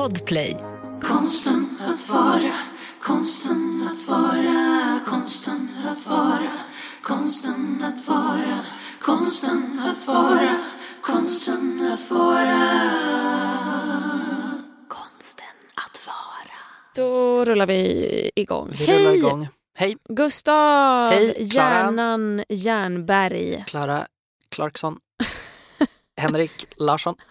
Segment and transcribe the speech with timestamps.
[0.00, 0.56] Podplay.
[1.02, 2.54] Konsten att vara,
[3.02, 6.52] konsten att vara, konsten att vara,
[7.02, 8.58] konsten att vara,
[9.00, 10.64] konsten att vara,
[11.00, 12.60] konsten att vara.
[14.88, 16.58] Konsten att vara.
[16.94, 18.74] Då rullar vi igång.
[18.78, 19.48] Vi rullar igång.
[19.74, 21.36] Hej, Gustav Hej.
[21.38, 23.64] Hjärnan Jernberg.
[23.66, 24.06] Klara
[24.48, 24.98] Clarkson.
[26.16, 27.14] Henrik Larsson.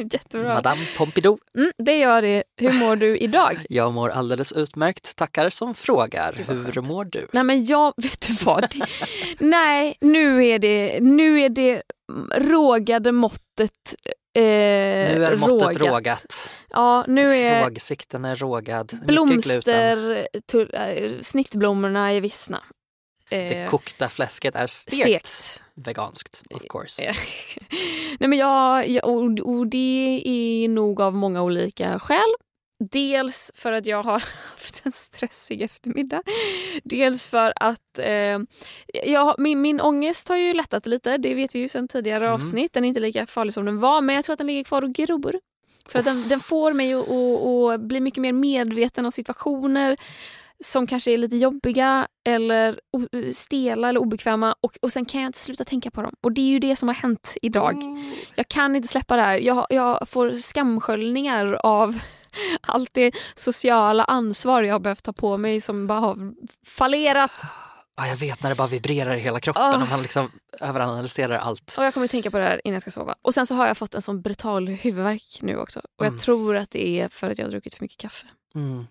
[0.12, 0.54] Jättebra.
[0.54, 1.38] Madame Pompidou.
[1.54, 2.42] Mm, det gör det.
[2.56, 3.58] Hur mår du idag?
[3.68, 5.16] Jag mår alldeles utmärkt.
[5.16, 6.34] Tackar som frågar.
[6.48, 7.26] Hur mår du?
[7.32, 8.62] Nej men jag, vet du vad?
[8.62, 8.86] Det,
[9.38, 11.82] nej, nu är det, nu är det
[12.34, 13.94] rågade måttet
[14.36, 15.76] eh, nu är måttet rågat.
[15.76, 16.50] rågat.
[16.70, 18.98] Ja, nu är Rågsikten är rågad.
[19.06, 20.28] Blomster,
[20.72, 22.62] äh, snittblommorna är vissna.
[23.30, 25.26] Det Eh, kokta fläsket är stekt.
[25.26, 25.62] stekt.
[25.74, 27.02] Veganskt, of course.
[27.04, 27.14] Eh,
[28.20, 32.34] Nej, men jag, jag, och, och det är nog av många olika skäl.
[32.90, 34.12] Dels för att jag har
[34.52, 36.22] haft en stressig eftermiddag.
[36.84, 38.38] Dels för att eh,
[39.06, 41.16] jag, min, min ångest har ju lättat lite.
[41.16, 42.34] Det vet vi ju sedan tidigare Mm.
[42.34, 42.72] avsnitt.
[42.72, 44.82] Den är inte lika farlig som den var men jag tror att den ligger kvar
[44.82, 45.40] och gror.
[45.86, 49.96] För att den, den får mig att, att, att bli mycket mer medveten om situationer
[50.64, 52.80] som kanske är lite jobbiga eller
[53.32, 56.14] stela eller obekväma och, och sen kan jag inte sluta tänka på dem.
[56.20, 57.76] Och det är ju det som har hänt idag.
[58.34, 59.38] Jag kan inte släppa det här.
[59.38, 62.00] Jag, jag får skamsköljningar av
[62.60, 66.32] allt det sociala ansvar jag har behövt ta på mig som bara har
[66.66, 67.30] fallerat.
[67.96, 69.82] Ja, jag vet när det bara vibrerar i hela kroppen Ah.
[69.82, 70.30] och man liksom
[70.60, 71.74] överanalyserar allt.
[71.78, 73.14] Och jag kommer att tänka på det här innan jag ska sova.
[73.22, 75.80] Och sen så har jag fått en sån brutal huvudvärk nu också.
[75.98, 76.14] Och Mm.
[76.14, 78.26] jag tror att det är för att jag har druckit för mycket kaffe.
[78.54, 78.86] Mm.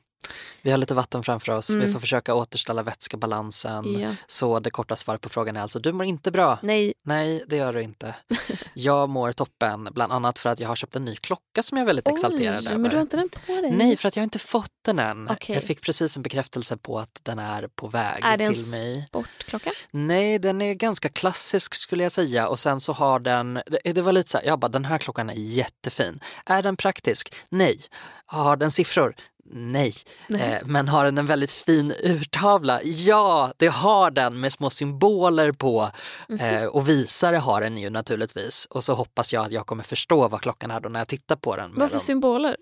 [0.62, 1.70] Vi har lite vatten framför oss.
[1.70, 1.94] Vi Mm.
[1.94, 4.00] får försöka återställa vätskebalansen.
[4.02, 4.12] Ja.
[4.28, 6.60] Så det korta svaret på frågan är alltså, du mår inte bra.
[6.64, 8.16] Nej, Nej, det gör du inte.
[8.74, 11.84] Jag mår toppen, bland annat för att jag har köpt en ny klocka som jag
[11.84, 12.78] är väldigt exalterad oj, över.
[12.78, 13.72] men du har inte den på dig?
[13.72, 15.30] Nej, för att jag har inte fått den än.
[15.32, 15.56] Okej.
[15.56, 18.72] Jag fick precis en bekräftelse på att den är på väg Är det en till
[18.72, 19.06] mig.
[19.08, 19.72] sportklocka?
[19.92, 24.02] Nej, den är ganska klassisk skulle jag säga och sen så har den, det, det
[24.02, 26.20] var lite så här, jag bara den här klockan är jättefin.
[26.46, 27.34] Är den praktisk?
[27.50, 27.80] Nej.
[28.26, 29.16] Har den siffror?
[29.52, 29.94] Nej.
[30.28, 30.42] Nej.
[30.42, 32.80] Eh, men har den en väldigt fin urtavla?
[32.84, 35.92] Ja, det har den med små symboler på.
[36.28, 36.40] Mhm.
[36.40, 38.68] Eh, och visare har den ju naturligtvis.
[38.70, 41.36] Och så hoppas jag att jag kommer förstå vad klockan är då när jag tittar
[41.36, 41.72] på den.
[41.76, 42.00] Vad för dem.
[42.00, 42.58] symboler?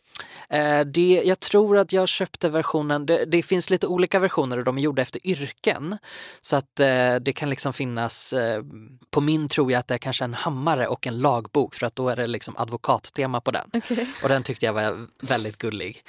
[0.49, 4.63] Eh, det, jag tror att jag köpte versionen, det, det finns lite olika versioner och
[4.63, 5.97] de är gjorda efter yrken.
[6.41, 8.63] Så att eh, det kan liksom finnas, eh,
[9.11, 11.95] på min tror jag att det är kanske en hammare och en lagbok för att
[11.95, 13.69] då är det liksom advokattema på den.
[13.73, 14.07] Okej.
[14.23, 16.03] Och den tyckte jag var väldigt gullig.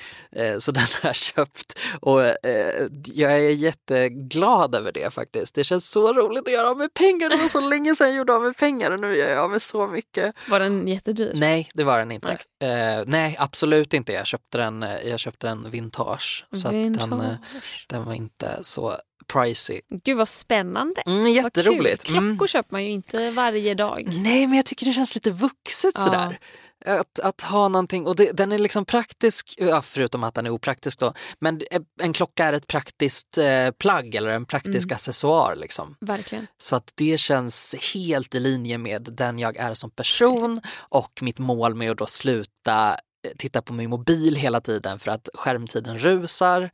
[0.68, 5.54] Så den har jag köpt och eh, jag är jätteglad över det faktiskt.
[5.54, 7.30] Det känns så roligt att göra av med pengar.
[7.30, 9.50] Det var så länge sedan jag gjorde av med pengar och nu gör jag av
[9.50, 10.34] med så mycket.
[10.48, 11.32] Var den jättedyr?
[11.34, 12.32] Nej, det var den inte.
[12.62, 14.12] Eh, nej, absolut inte.
[14.12, 16.46] Jag köpte den, jag köpte den vintage.
[16.52, 17.86] Så att den, eh, Vintage.
[17.88, 18.94] den var inte så
[19.32, 19.80] pricey.
[20.04, 21.00] Gud vad spännande.
[21.06, 22.04] Mm, Vad jätteroligt.
[22.04, 22.12] kul.
[22.14, 22.46] Klockor Mm.
[22.48, 24.04] köper man ju inte varje dag.
[24.06, 26.00] Nej, men jag tycker det känns lite vuxet Ja.
[26.04, 26.38] sådär.
[26.86, 30.50] Att, att ha någonting, och det, den är liksom praktisk, ja, förutom att den är
[30.50, 31.60] opraktisk då, men
[32.00, 34.94] en klocka är ett praktiskt eh, plagg eller en praktisk Mm.
[34.94, 35.56] accessoar.
[35.56, 35.96] Liksom.
[36.00, 36.46] Verkligen.
[36.58, 41.38] Så att det känns helt i linje med den jag är som person och mitt
[41.38, 45.98] mål med att då sluta eh, titta på min mobil hela tiden för att skärmtiden
[45.98, 46.70] rusar.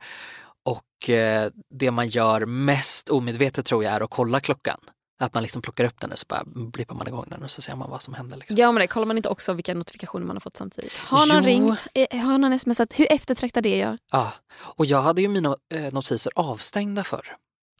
[0.65, 1.49] Och eh,
[1.79, 4.79] det man gör mest omedvetet tror jag är att kolla klockan.
[5.19, 7.61] Att man liksom plockar upp den och så bara blippar man igång den och så
[7.61, 8.37] ser man vad som händer.
[8.37, 8.57] Liksom.
[8.57, 10.97] Ja men det kollar man inte också vilka notifikationer man har fått samtidigt.
[10.97, 11.43] Har någon Jo.
[11.43, 11.87] ringt?
[11.93, 12.93] Eh, Har någon smsat?
[12.99, 13.97] Hur eftertraktad är jag?
[14.11, 17.35] Ja, och jag hade ju mina eh, notiser avstängda förr.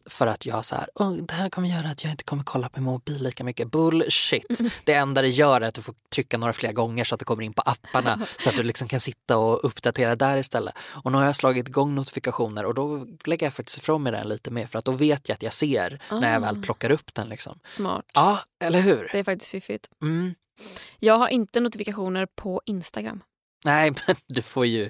[0.10, 2.70] För att jag så här, "Åh, det här kommer göra att jag inte kommer kolla
[2.70, 3.72] på min mobil lika mycket.
[3.72, 4.60] Bullshit!
[4.84, 7.26] Det enda det gör är att du får trycka några fler gånger så att det
[7.26, 10.74] kommer in på apparna så att du liksom kan sitta och uppdatera där istället.
[11.04, 14.28] Och nu har jag slagit igång notifikationer och då lägger jag faktiskt ifrån mig den
[14.30, 16.62] lite mer för att då vet jag att jag ser när jag väl Ah.
[16.62, 17.30] plockar upp den.
[17.30, 17.60] Liksom.
[17.64, 18.06] Smart.
[18.14, 19.10] Ja, eller hur?
[19.12, 19.90] Det är faktiskt fiffigt.
[20.02, 20.36] Mm.
[21.00, 23.22] Jag har inte notifikationer på Instagram.
[23.66, 24.90] Nej, men du får ju,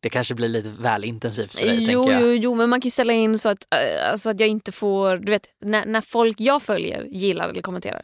[0.00, 2.22] det kanske blir lite väl intensivt för dig Jo, tänker jag.
[2.22, 4.72] jo, jo, men man kan ju ställa in så att, äh, alltså att jag inte
[4.72, 8.02] får, du vet, när, när folk jag följer gillar eller kommenterar.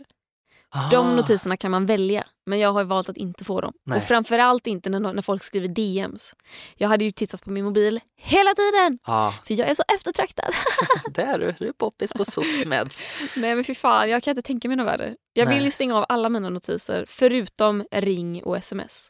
[0.73, 0.91] Ah.
[0.91, 3.73] De notiserna kan man välja, men jag har valt att inte få dem.
[3.87, 3.99] Nej.
[3.99, 6.35] Och framförallt inte när, när folk skriver DMs.
[6.77, 10.55] Jag hade ju tittat på min mobil hela tiden, Ja, för jag är så eftertraktad.
[11.15, 11.55] det är du.
[11.59, 13.09] Du är poppis på SOSMEDS.
[13.37, 15.15] Nej men fy fan, jag kan inte tänka mig något värre.
[15.33, 15.65] Jag vill Nej.
[15.65, 19.09] ju stänga av alla mina notiser förutom ring och sms.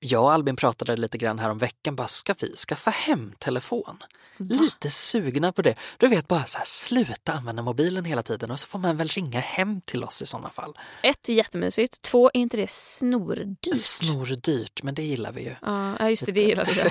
[0.00, 3.98] Jag och Albin pratade lite grann här om veckan, bara ska vi skaffa hemtelefon?
[4.38, 5.74] Lite sugna på det.
[5.98, 9.08] Du vet bara så här, sluta använda mobilen hela tiden och så får man väl
[9.08, 10.78] ringa hem till oss i sådana fall.
[11.02, 12.02] Ett, jättemysigt.
[12.02, 13.76] Två, är inte det snordyrt?
[13.76, 15.54] Snordyrt, men det gillar vi ju.
[15.62, 16.90] Ja, just det, det gillar du.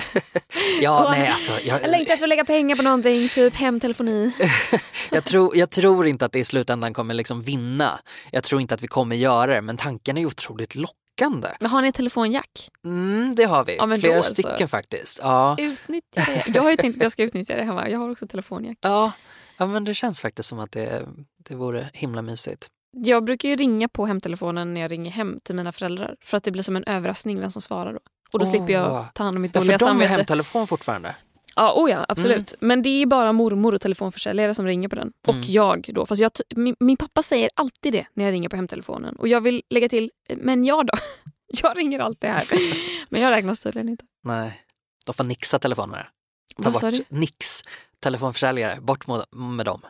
[0.80, 1.52] Ja, nej alltså.
[1.60, 4.32] Jag, Jag längtar efter att lägga pengar på någonting, typ hemtelefoni.
[5.10, 8.00] jag, tror, jag tror inte att det i slutändan kommer liksom vinna.
[8.32, 11.07] Jag tror inte att vi kommer göra det, men tanken är otroligt lockande.
[11.60, 12.70] Men har ni telefonjack?
[12.84, 13.76] Mm, det har vi.
[13.76, 14.32] Ja, Flera då så.
[14.34, 15.20] stycken faktiskt.
[15.22, 15.56] Ja.
[15.58, 16.44] Utnyttja det.
[16.54, 17.88] Jag har ju tänkt att jag ska utnyttja det hemma.
[17.88, 18.78] Jag har också telefonjack.
[18.80, 19.12] Ja.
[19.56, 21.02] ja, men det känns faktiskt som att det,
[21.48, 22.66] det vore himla mysigt.
[22.96, 26.14] Jag brukar ju ringa på hemtelefonen när jag ringer hem till mina föräldrar.
[26.24, 27.98] För att det blir som en överraskning vem som svarar då.
[28.32, 28.50] Och då Åh.
[28.50, 30.12] slipper jag ta hand om mitt Ja, dåliga för de samvete.
[30.12, 31.14] hemtelefon fortfarande.
[31.58, 32.54] Ja, oh ja, absolut.
[32.60, 35.12] Men det är bara mormor och telefonförsäljare som ringer på den.
[35.26, 35.46] Och Mm.
[35.48, 36.06] jag då.
[36.06, 39.16] Fast jag, min, min pappa säger alltid det när jag ringer på hemtelefonen.
[39.16, 40.92] Och jag vill lägga till, men jag då?
[41.62, 42.44] Jag ringer alltid här.
[43.08, 44.04] Men jag räknas tydligen inte.
[44.24, 44.62] Nej,
[45.06, 46.06] de får nixa telefonerna.
[46.62, 47.62] Ta Vad bort nix,
[48.00, 49.80] telefonförsäljare, bort med dem.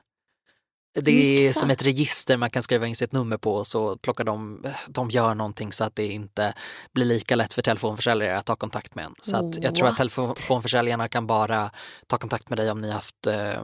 [1.03, 1.61] Det är Nixa?
[1.61, 5.11] som ett register man kan skriva in sitt nummer på och så plockar de, de
[5.11, 6.55] gör någonting så att det inte
[6.95, 9.15] blir lika lätt för telefonförsäljare att ta kontakt med en.
[9.23, 11.71] Så att jag tror att telefonförsäljarna kan bara
[12.07, 13.63] ta kontakt med dig om ni haft eh,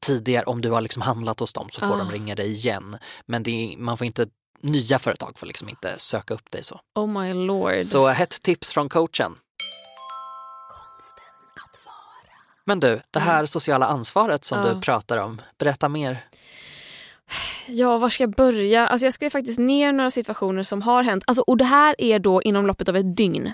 [0.00, 1.98] tidigare, om du har liksom handlat hos dem så får Ah.
[1.98, 2.98] de ringa dig igen.
[3.26, 4.26] Men är, man får inte,
[4.62, 6.80] nya företag får liksom inte söka upp dig så.
[6.94, 7.84] Oh my lord.
[7.84, 9.36] Så ett tips från coachen.
[10.68, 11.24] Konsten
[11.56, 12.34] att vara.
[12.64, 14.68] Men du, det här sociala ansvaret som Mm.
[14.68, 14.74] Ja.
[14.74, 16.24] du pratar om, berätta mer.
[17.66, 18.88] Ja, var ska jag börja?
[18.88, 21.24] Alltså jag skrev faktiskt ner några situationer som har hänt.
[21.26, 23.52] Alltså, och det här är då inom loppet av ett dygn.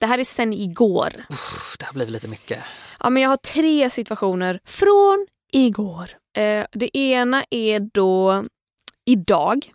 [0.00, 1.24] Det här är sen igår.
[1.30, 2.58] Uff, det har blivit lite mycket.
[3.00, 6.10] Ja, men jag har tre situationer från igår.
[6.36, 8.44] Eh, det ena är då
[9.04, 9.72] idag.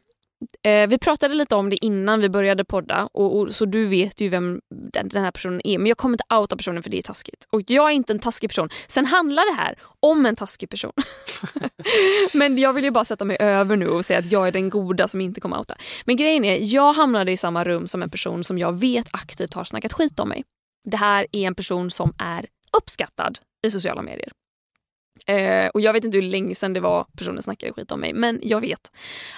[0.63, 4.21] Eh, vi pratade lite om det innan vi började podda och, och, så du vet
[4.21, 4.61] ju vem
[4.93, 5.77] den, den här personen är.
[5.77, 7.47] Men jag kommer inte outa personen för det är taskigt.
[7.51, 8.69] Och jag är inte en taskig person.
[8.87, 10.91] Sen handlar det här om en taskig person.
[12.33, 14.69] men jag vill ju bara sätta mig över nu och säga att jag är den
[14.69, 15.75] goda som inte kommer outa.
[16.05, 19.53] Men grejen är, jag hamnade i samma rum som en person som jag vet aktivt
[19.53, 20.43] har snackat skit om mig.
[20.89, 22.45] Det här är en person som är
[22.77, 24.31] uppskattad i sociala medier.
[25.29, 28.13] Eh, och Jag vet inte hur länge sedan det var personen snackade skit om mig
[28.13, 28.91] men jag vet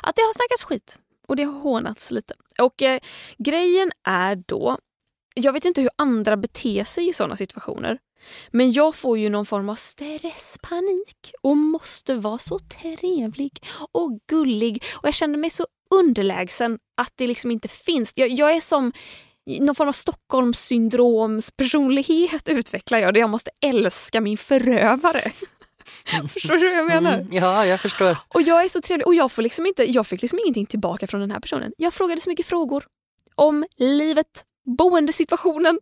[0.03, 2.33] att det har snackats skit och det har hånats lite.
[2.59, 2.99] Och eh,
[3.37, 4.77] Grejen är då,
[5.33, 7.97] jag vet inte hur andra beter sig i sådana situationer
[8.51, 13.51] men jag får ju någon form av stresspanik och måste vara så trevlig
[13.91, 15.65] och gullig och jag känner mig så
[15.95, 18.13] underlägsen att det liksom inte finns.
[18.15, 18.91] Jag, jag är som
[19.59, 25.31] någon form av Stockholmssyndroms personlighet utvecklar jag där jag måste älska min förövare.
[26.33, 27.13] Förstår du vad jag menar?
[27.13, 28.17] Mm, ja, jag förstår.
[28.27, 31.07] Och jag är så trevlig och jag, får liksom inte, jag fick liksom ingenting tillbaka
[31.07, 31.73] från den här personen.
[31.77, 32.85] Jag frågade så mycket frågor
[33.35, 34.45] om livet,
[34.77, 35.79] boendesituationen.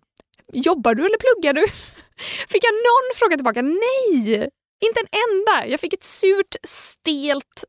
[0.54, 1.68] Jobbar du eller pluggar du?
[2.50, 3.62] Fick jag någon fråga tillbaka?
[3.62, 4.50] Nej!
[4.86, 5.68] Inte en enda.
[5.68, 7.64] Jag fick ett surt, stelt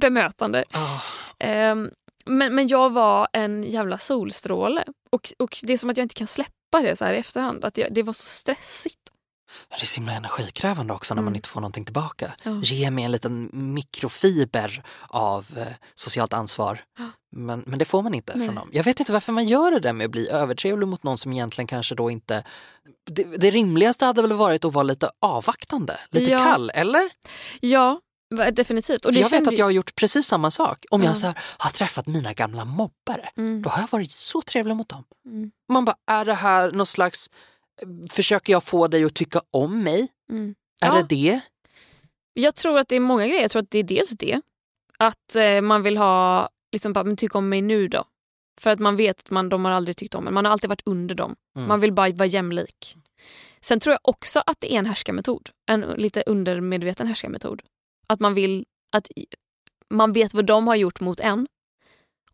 [0.00, 0.64] bemötande.
[0.72, 1.00] Ah,
[1.38, 1.90] Ehm,
[2.26, 4.84] men, men jag var en jävla solstråle.
[5.10, 7.64] Och, och det är som att jag inte kan släppa det så här i efterhand.
[7.64, 9.00] Att jag, det var så stressigt.
[9.68, 11.36] Det är så himla energikrävande också när man Mm.
[11.36, 12.34] inte får någonting tillbaka.
[12.44, 12.60] Ja.
[12.62, 16.80] Ge mig en liten mikrofiber av eh, socialt ansvar.
[16.98, 17.04] Ja.
[17.36, 18.46] Men, men det får man inte Nej.
[18.46, 18.68] från dem.
[18.72, 21.32] Jag vet inte varför man gör det där med att bli övertrevlig mot någon som
[21.32, 22.44] egentligen kanske då inte...
[23.10, 26.38] Det, det rimligaste hade väl varit att vara lite avvaktande, lite Ja.
[26.44, 27.10] kall, eller?
[27.60, 28.00] Ja,
[28.52, 29.04] definitivt.
[29.04, 30.84] Och jag vet att jag har gjort precis samma sak.
[30.90, 31.08] Om Ja.
[31.08, 34.76] jag så här, har träffat mina gamla mobbare, Mm, då har jag varit så trevlig
[34.76, 35.04] mot dem.
[35.26, 37.30] mm, Man bara, är det här någon slags...
[38.10, 40.08] Försöker jag få dig att tycka om mig?
[40.30, 40.54] mm.
[40.82, 40.94] Är Ja.
[40.94, 41.40] det det?
[42.34, 43.42] Jag tror att det är många grejer.
[43.42, 44.40] Jag tror att det är dels det.
[44.98, 48.04] Att eh, man vill ha, liksom men tyck om mig nu då.
[48.60, 50.34] För att man vet att man, de har aldrig tyckt om en.
[50.34, 51.36] Man har alltid varit under dem.
[51.56, 51.68] Mm.
[51.68, 52.96] Man vill bara vara jämlik.
[53.60, 55.50] Sen tror jag också att det är en härskarmetod.
[55.66, 57.62] En lite undermedveten härskarmetod.
[58.06, 58.64] Att man vill
[58.96, 59.08] att
[59.90, 61.46] man vet vad de har gjort mot en.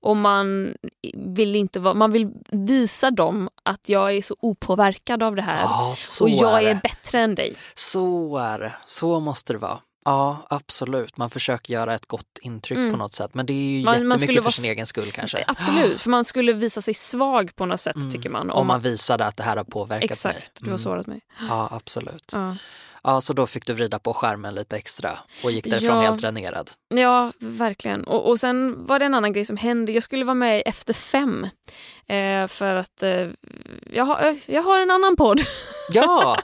[0.02, 0.74] Och man
[1.14, 5.60] vill, inte vara, man vill visa dem att jag är så opåverkad av det här.
[5.62, 7.54] Ja, och jag är är bättre än dig.
[7.74, 8.72] Så är det.
[8.86, 9.78] Så måste det vara.
[10.04, 11.16] Ja, absolut.
[11.16, 12.90] Man försöker göra ett gott intryck Mm.
[12.90, 13.34] på något sätt.
[13.34, 15.44] Men det är ju Man- man jättemycket skulle för sin egen skull kanske.
[15.46, 18.10] Absolut, för man skulle visa sig svag på något sätt Mm.
[18.10, 18.50] tycker man.
[18.50, 20.44] Om man visade att det här har påverkat Exakt, mig.
[20.60, 20.78] du har Mm.
[20.78, 21.20] sårat mig.
[21.48, 22.30] Ja, absolut.
[22.34, 22.56] Ja.
[23.02, 26.00] Ja, så då fick du vrida på skärmen lite extra och gick därifrån Ja.
[26.02, 26.70] helt dränerad.
[26.94, 28.04] Ja, verkligen.
[28.04, 29.92] Och, och sen var det en annan grej som hände.
[29.92, 31.46] Jag skulle vara med i Efter fem.
[32.06, 33.28] Eh, för att eh,
[33.92, 35.40] jag, har, jag har en annan podd
[35.92, 36.38] Ja,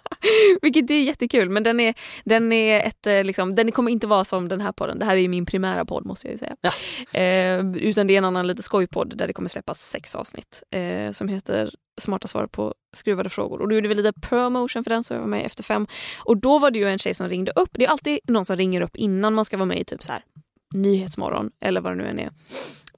[0.62, 1.94] Vilket är jättekul men den, är,
[2.24, 4.98] den, är ett, eh, liksom, den kommer inte vara som den här podden.
[4.98, 6.56] Det här är ju min primära podd måste jag ju säga.
[6.60, 7.20] Ja.
[7.20, 11.12] Eh, utan det är en annan lite skojpodd där det kommer släppas sex avsnitt eh,
[11.12, 13.60] som heter Smarta svar på skruvade frågor.
[13.60, 15.86] Och då gjorde vi lite promotion för den så jag var med efter fem.
[16.24, 17.70] Och då var det ju en tjej som ringde upp.
[17.72, 20.12] Det är alltid någon som ringer upp innan man ska vara med i typ så
[20.12, 20.22] här
[20.74, 22.30] Nyhetsmorgon eller vad det nu än är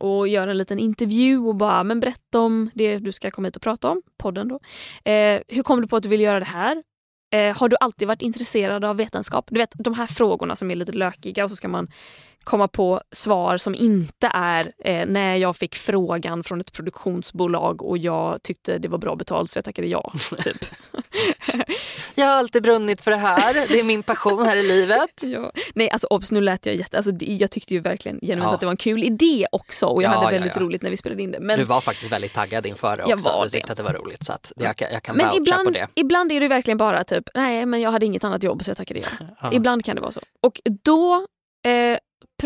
[0.01, 3.57] och gör en liten intervju och bara men berätta om det du ska komma hit
[3.57, 4.61] och prata om, podden då.
[5.11, 6.83] Eh, hur kom du på att du vill göra det här?
[7.33, 9.47] Eh, har du alltid varit intresserad av vetenskap?
[9.51, 11.89] Du vet de här frågorna som är lite lökiga och så ska man
[12.49, 17.99] komma på svar som inte är eh, när jag fick frågan från ett produktionsbolag och
[17.99, 20.13] jag tyckte det var bra betalt så jag tackade ja.
[20.45, 20.65] Typ.
[22.15, 23.55] jag har alltid brunnit för det här.
[23.69, 25.11] Det är min passion här i livet.
[25.23, 25.53] ja.
[25.75, 26.97] Nej alltså obs, nu lät jag jätte...
[26.97, 28.55] Alltså, det- jag tyckte ju verkligen genuint Ja.
[28.55, 30.97] att det var en kul idé också och jag Ja, hade väldigt roligt när vi
[30.97, 31.41] spelade in det.
[31.41, 33.29] Men, Du var faktiskt väldigt taggad inför det Jag också.
[33.31, 33.73] var Du tyckte det.
[33.73, 35.87] att det var roligt så att jag, jag kan men voucha på ibland, det.
[35.95, 38.77] ibland är det verkligen bara typ, nej men jag hade inget annat jobb så jag
[38.77, 39.01] tackade
[39.41, 39.53] ja.
[39.53, 40.21] Ibland kan det vara så.
[40.43, 41.15] Och då
[41.67, 41.99] eh,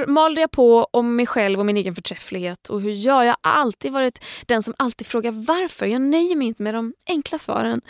[0.07, 3.53] malde jag på om mig själv och min egen förträfflighet och hur jag, jag har
[3.53, 5.87] alltid varit den som alltid frågar varför.
[5.87, 7.81] Jag nöjer mig inte med de enkla svaren.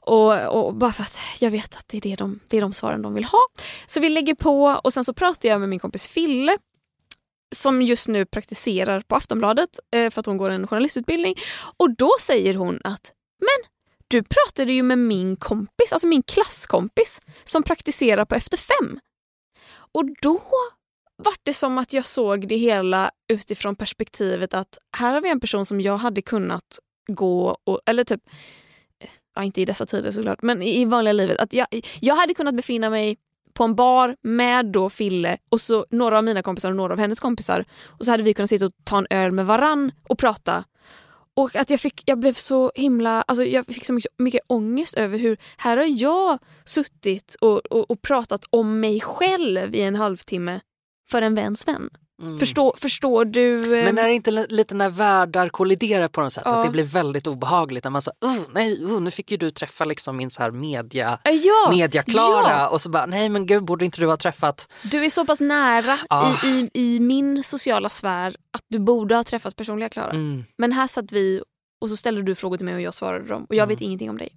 [0.00, 2.72] Och, och bara för att jag vet att det är, det, de, det är de
[2.72, 3.40] svaren de vill ha.
[3.86, 6.58] Så vi lägger på och sen så pratar jag med min kompis Fille
[7.54, 11.34] som just nu praktiserar på Aftonbladet eh, för att hon går en journalistutbildning.
[11.76, 13.70] Och då säger hon att men
[14.08, 19.00] du pratade ju med min kompis, alltså min klasskompis som praktiserar på Efter fem.
[19.92, 20.40] Och då
[21.16, 25.40] var det som att jag såg det hela utifrån perspektivet att här har vi en
[25.40, 28.20] person som jag hade kunnat gå och, eller typ,
[29.34, 31.40] ja inte i dessa tider såklart, men i, i vanliga livet.
[31.40, 31.66] Att jag,
[32.00, 33.16] jag hade kunnat befinna mig
[33.52, 36.98] på en bar med då Fille och så några av mina kompisar och några av
[36.98, 37.64] hennes kompisar.
[37.84, 40.64] Och så hade vi kunnat sitta och ta en öl med varann och prata.
[41.36, 44.94] Och att jag, fick, jag blev så himla, alltså jag fick så mycket, mycket ångest
[44.94, 49.96] över hur, här har jag suttit och, och, och pratat om mig själv i en
[49.96, 50.60] halvtimme
[51.10, 51.88] för en väns vän.
[52.22, 52.38] Mm.
[52.38, 53.78] Förstår, förstår du?
[53.78, 56.42] eh, Men är det inte li- lite när världar kolliderar på något sätt?
[56.46, 56.54] Ja.
[56.56, 59.50] Att det blir väldigt obehagligt när man säger oh, nej, oh, nu fick ju du
[59.50, 62.68] träffa liksom min så här media, ja, media-Klara ja.
[62.68, 65.40] och så bara nej men gud borde inte du ha träffat Du är så pass
[65.40, 66.36] nära Ja.
[66.44, 70.10] i, i, i min sociala sfär att du borde ha träffat personliga Klara.
[70.10, 70.44] mm.
[70.58, 71.42] Men här satt vi
[71.80, 74.10] och så ställde du frågor till mig och jag svarade dem och jag vet ingenting
[74.10, 74.28] om dig.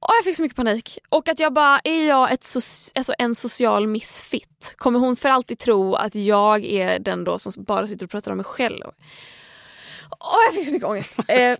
[0.00, 0.98] Och jag fick så mycket panik.
[1.08, 4.74] Och att jag bara, är jag ett so- alltså en social misfit?
[4.76, 8.30] Kommer hon för alltid tro att jag är den då som bara sitter och pratar
[8.30, 8.84] om mig själv?
[10.08, 11.16] Och jag fick så mycket ångest.
[11.28, 11.56] Eh,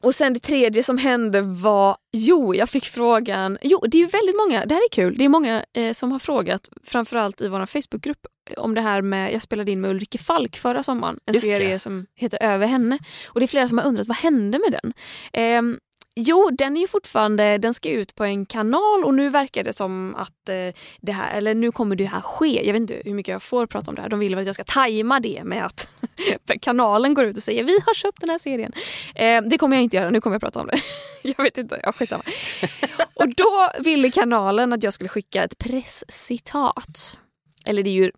[0.00, 4.06] och sen det tredje som hände var, jo jag fick frågan, jo det är ju
[4.06, 7.48] väldigt många, det här är kul, det är många eh, som har frågat, framförallt i
[7.48, 11.34] vår Facebookgrupp, om det här med, jag spelade in med Ulrike Falk förra sommaren, en
[11.34, 11.56] Just det.
[11.56, 12.98] serie som heter Över henne.
[13.28, 14.92] Och det är flera som har undrat vad hände med den?
[15.32, 15.78] Ehm,
[16.18, 19.72] Jo, den är ju fortfarande, den ska ut på en kanal och nu verkar det
[19.72, 22.66] som att eh, det här, eller nu kommer det här ske.
[22.66, 24.08] Jag vet inte hur mycket jag får prata om det här.
[24.08, 25.88] De vill väl att jag ska tajma det med att
[26.60, 28.72] kanalen går ut och säger vi har köpt den här serien.
[29.14, 30.80] Eh, det kommer jag inte göra, nu kommer jag prata om det.
[31.22, 32.22] jag vet inte, ja, skitsamma.
[33.14, 37.18] och då ville kanalen att jag skulle skicka ett presscitat.
[37.64, 38.10] Eller det är ju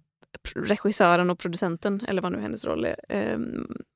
[0.55, 2.97] regissören och producenten, eller vad nu hennes roll är.
[3.09, 3.38] Eh,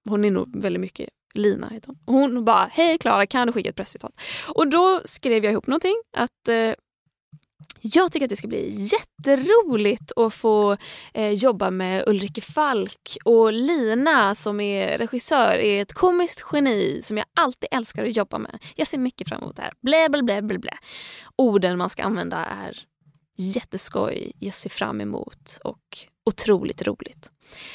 [0.09, 1.99] hon är nog väldigt mycket Lina heter hon.
[2.05, 4.13] Och hon bara, hej Klara kan du skicka ett presscitat?
[4.55, 6.75] Och då skrev jag ihop någonting att eh,
[7.85, 10.77] jag tycker att det ska bli jätteroligt att få
[11.15, 17.17] eh, jobba med Ulrike Falk och Lina som är regissör är ett komiskt geni som
[17.17, 18.59] jag alltid älskar att jobba med.
[18.77, 19.73] Jag ser mycket fram emot det här.
[19.81, 20.77] Blä, blä, blä, blä, blä.
[21.37, 22.79] Orden man ska använda är
[23.39, 27.31] jätteskoj, jag ser fram emot och otroligt roligt.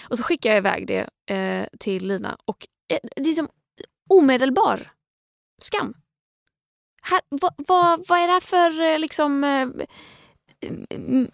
[0.09, 2.67] Och så skickar jag iväg det eh, till Lina och
[3.15, 3.49] det är som
[4.09, 4.91] omedelbar
[5.61, 5.93] skam.
[7.01, 9.43] Här, vad, vad, vad är det här för eh, liksom...
[9.43, 9.67] Eh,
[10.89, 11.29] mm,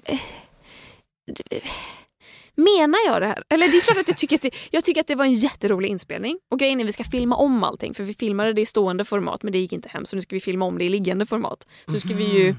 [1.50, 1.64] eh,
[2.56, 3.44] Menar jag det här?
[3.50, 5.34] Eller det är klart att jag tycker att det, jag tycker att det var en
[5.34, 6.40] jätterolig inspelning.
[6.52, 9.06] Och grejen är att vi ska filma om allting för vi filmade det i stående
[9.06, 11.26] format men det gick inte hem så nu ska vi filma om det i liggande
[11.26, 11.68] format.
[11.86, 12.56] Så nu ska vi ju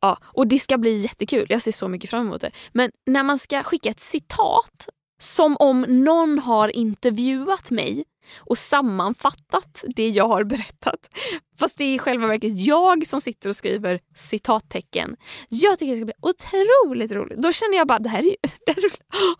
[0.00, 1.46] Ja, och det ska bli jättekul.
[1.48, 2.50] Jag ser så mycket fram emot det.
[2.72, 4.88] Men när man ska skicka ett citat
[5.20, 8.04] som om någon har intervjuat mig
[8.38, 11.10] och sammanfattat det jag har berättat.
[11.60, 15.16] Fast det är i själva verket jag som sitter och skriver citattecken.
[15.48, 17.38] Jag tycker det ska bli otroligt roligt.
[17.42, 18.36] Då känner jag bara, det här är ju...
[18.66, 18.90] Det här är,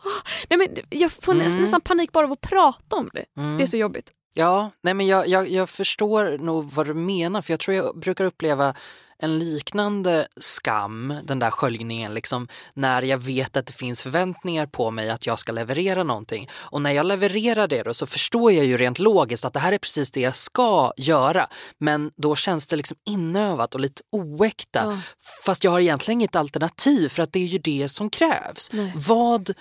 [0.04, 0.68] Åh, nej men
[1.00, 1.61] jag får Mm.
[1.62, 3.25] nästan panik bara av att prata om det.
[3.37, 3.57] Mm.
[3.59, 4.11] Det är så jobbigt.
[4.35, 7.99] Ja, nej men jag, jag, jag förstår nog vad du menar för jag tror jag
[7.99, 8.75] brukar uppleva
[9.18, 14.90] en liknande skam, den där sköljningen, liksom, när jag vet att det finns förväntningar på
[14.90, 16.48] mig att jag ska leverera någonting.
[16.52, 19.72] Och när jag levererar det då så förstår jag ju rent logiskt att det här
[19.72, 21.48] är precis det jag ska göra.
[21.78, 24.82] Men då känns det liksom inövat och lite oäkta.
[24.84, 25.00] Ja.
[25.44, 28.72] Fast jag har egentligen inget alternativ för att det är ju det som krävs.
[28.72, 28.92] Nej.
[28.96, 29.54] Vad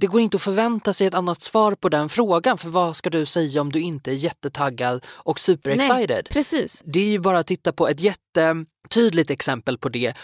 [0.00, 3.10] det går inte att förvänta sig ett annat svar på den frågan för vad ska
[3.10, 6.28] du säga om du inte är jättetaggad och superexcited?
[6.30, 6.82] Precis.
[6.84, 10.14] Det är ju bara att titta på ett jättetydligt exempel på det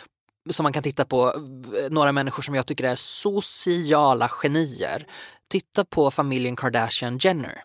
[0.51, 5.07] som man kan titta på eh, några människor som jag tycker är sociala genier.
[5.49, 7.63] Titta på familjen Kardashian Jenner.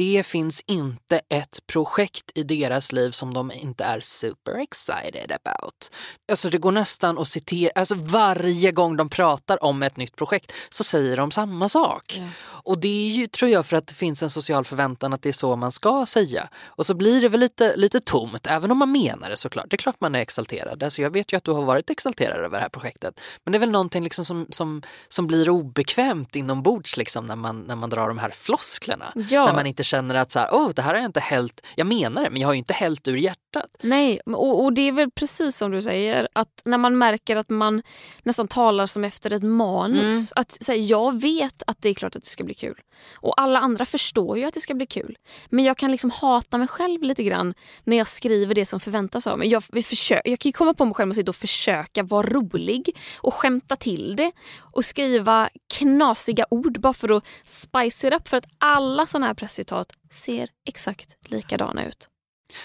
[0.00, 5.90] Det finns inte ett projekt i deras liv som de inte är super excited about.
[6.30, 10.52] Alltså det går nästan att citera, alltså varje gång de pratar om ett nytt projekt
[10.70, 12.14] så säger de samma sak.
[12.18, 12.28] Ja.
[12.42, 15.28] Och det är ju, tror jag, för att det finns en social förväntan att det
[15.28, 16.48] är så man ska säga.
[16.64, 19.66] Och så blir det väl lite, lite tomt, även om man menar det såklart.
[19.70, 20.82] Det är klart man är exalterad.
[20.82, 23.20] Alltså jag vet ju att du har varit exalterad över det här projektet.
[23.44, 27.60] Men det är väl någonting liksom som, som, som blir obekvämt inombords liksom när, man,
[27.60, 29.12] när man drar de här flosklerna.
[29.14, 29.46] Ja.
[29.46, 31.86] När man inte känner att så här, oh, det här har jag inte hällt, jag
[31.86, 33.76] menar det, men jag har ju inte hällt ur hjärtat.
[33.82, 37.50] Nej, och, och det är väl precis som du säger att när man märker att
[37.50, 37.82] man
[38.22, 40.32] nästan talar som efter ett manus.
[40.36, 42.80] Att säga, Jag vet att det är klart att det ska bli kul.
[43.14, 45.18] Och alla andra förstår ju att det ska bli kul.
[45.48, 47.54] Men jag kan liksom hata mig själv lite grann
[47.84, 49.48] när jag skriver det som förväntas av mig.
[49.48, 52.26] Jag, vi försö- jag kan ju komma på mig själv och sitta och försöka vara
[52.26, 54.32] rolig och skämta till det
[54.72, 58.28] och skriva knasiga ord bara för att spice it up.
[58.28, 59.34] För att alla såna här
[59.70, 62.08] presscitat ser exakt likadana ut.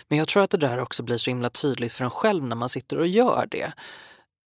[0.08, 2.56] Men jag tror att det där också blir så himla tydligt för en själv när
[2.56, 3.74] man sitter och gör det.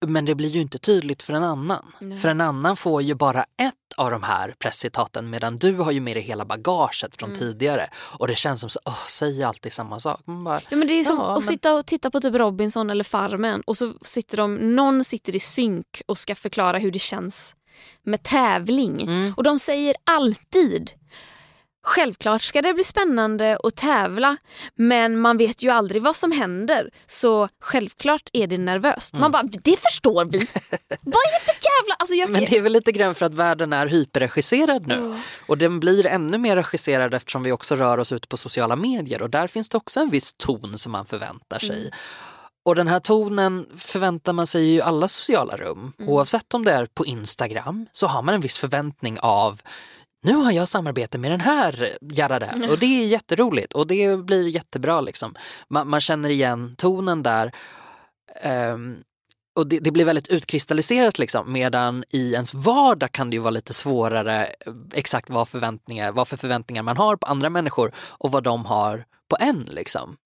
[0.07, 1.93] Men det blir ju inte tydligt för en annan.
[2.01, 2.19] Nej.
[2.19, 6.01] För en annan får ju bara ett av de här presscitaten medan du har ju
[6.01, 7.39] med dig hela bagaget från Mm.
[7.41, 7.89] tidigare.
[8.19, 10.21] Och det känns som så, åh, säger alltid samma sak.
[10.45, 12.91] Bara, Ja, men det är som Ja, att men- sitta och titta på typ Robinson
[12.91, 16.99] eller Farmen och så sitter de, någon sitter i synk och ska förklara hur det
[16.99, 17.57] känns
[18.03, 19.03] med tävling.
[19.03, 19.35] Mm.
[19.37, 20.91] Och de säger alltid
[21.89, 24.37] Självklart ska det bli spännande att tävla
[24.75, 29.13] men man vet ju aldrig vad som händer så självklart är det nervöst.
[29.13, 29.21] Mm.
[29.21, 30.39] Man bara, det förstår vi.
[31.01, 31.95] vad är det för jävla...
[31.99, 35.17] Alltså jag, Men det är väl lite grann för att världen är hyperregisserad nu.
[35.47, 39.23] Och den blir ännu mer regisserad eftersom vi också rör oss ut på sociala medier
[39.23, 41.91] och där finns det också en viss ton som man förväntar sig.
[42.65, 45.93] Och den här tonen förväntar man sig i alla sociala rum.
[45.99, 49.61] Oavsett om det är på Instagram så har man en viss förväntning av
[50.23, 54.49] nu har jag samarbete med den här Jarada och det är jätteroligt och det blir
[54.49, 55.01] jättebra.
[55.01, 55.35] Liksom.
[55.69, 57.53] Man, man känner igen tonen där.
[58.45, 59.03] Um,
[59.59, 63.51] och det, det blir väldigt utkristalliserat liksom, medan i ens vardag kan det ju vara
[63.51, 68.33] lite svårare eh, exakt vad, förväntningar, vad för förväntningar man har på andra människor och
[68.33, 69.69] vad de har på en.
[69.71, 70.17] Liksom.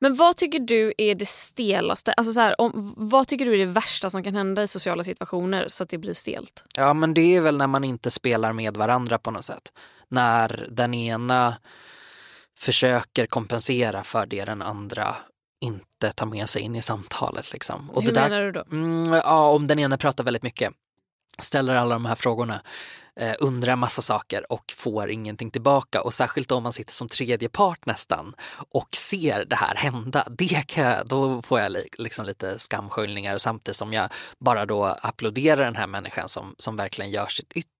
[0.00, 2.12] Men vad tycker du är det stelaste?
[2.12, 5.04] Alltså så här, om, vad tycker du är det värsta som kan hända i sociala
[5.04, 6.64] situationer så att det blir stelt?
[6.76, 9.72] Ja men det är väl när man inte spelar med varandra på något sätt.
[10.08, 11.56] När den ena
[12.58, 15.16] försöker kompensera för det den andra
[15.60, 17.52] inte tar med sig in i samtalet.
[17.52, 17.90] Liksom.
[17.90, 18.64] Och Hur det där menar du då?
[18.72, 20.72] Mm, ja, om den ena pratar väldigt mycket,
[21.38, 22.62] ställer alla de här frågorna,
[23.18, 26.00] eh, undrar massa saker och får ingenting tillbaka.
[26.00, 28.34] Och särskilt om man sitter som tredje part nästan
[28.70, 33.76] och ser det här hända, det kan då får jag li, liksom lite skamsköljningar samtidigt
[33.76, 37.77] som jag bara då applåderar den här människan som, som verkligen gör sitt yttersta.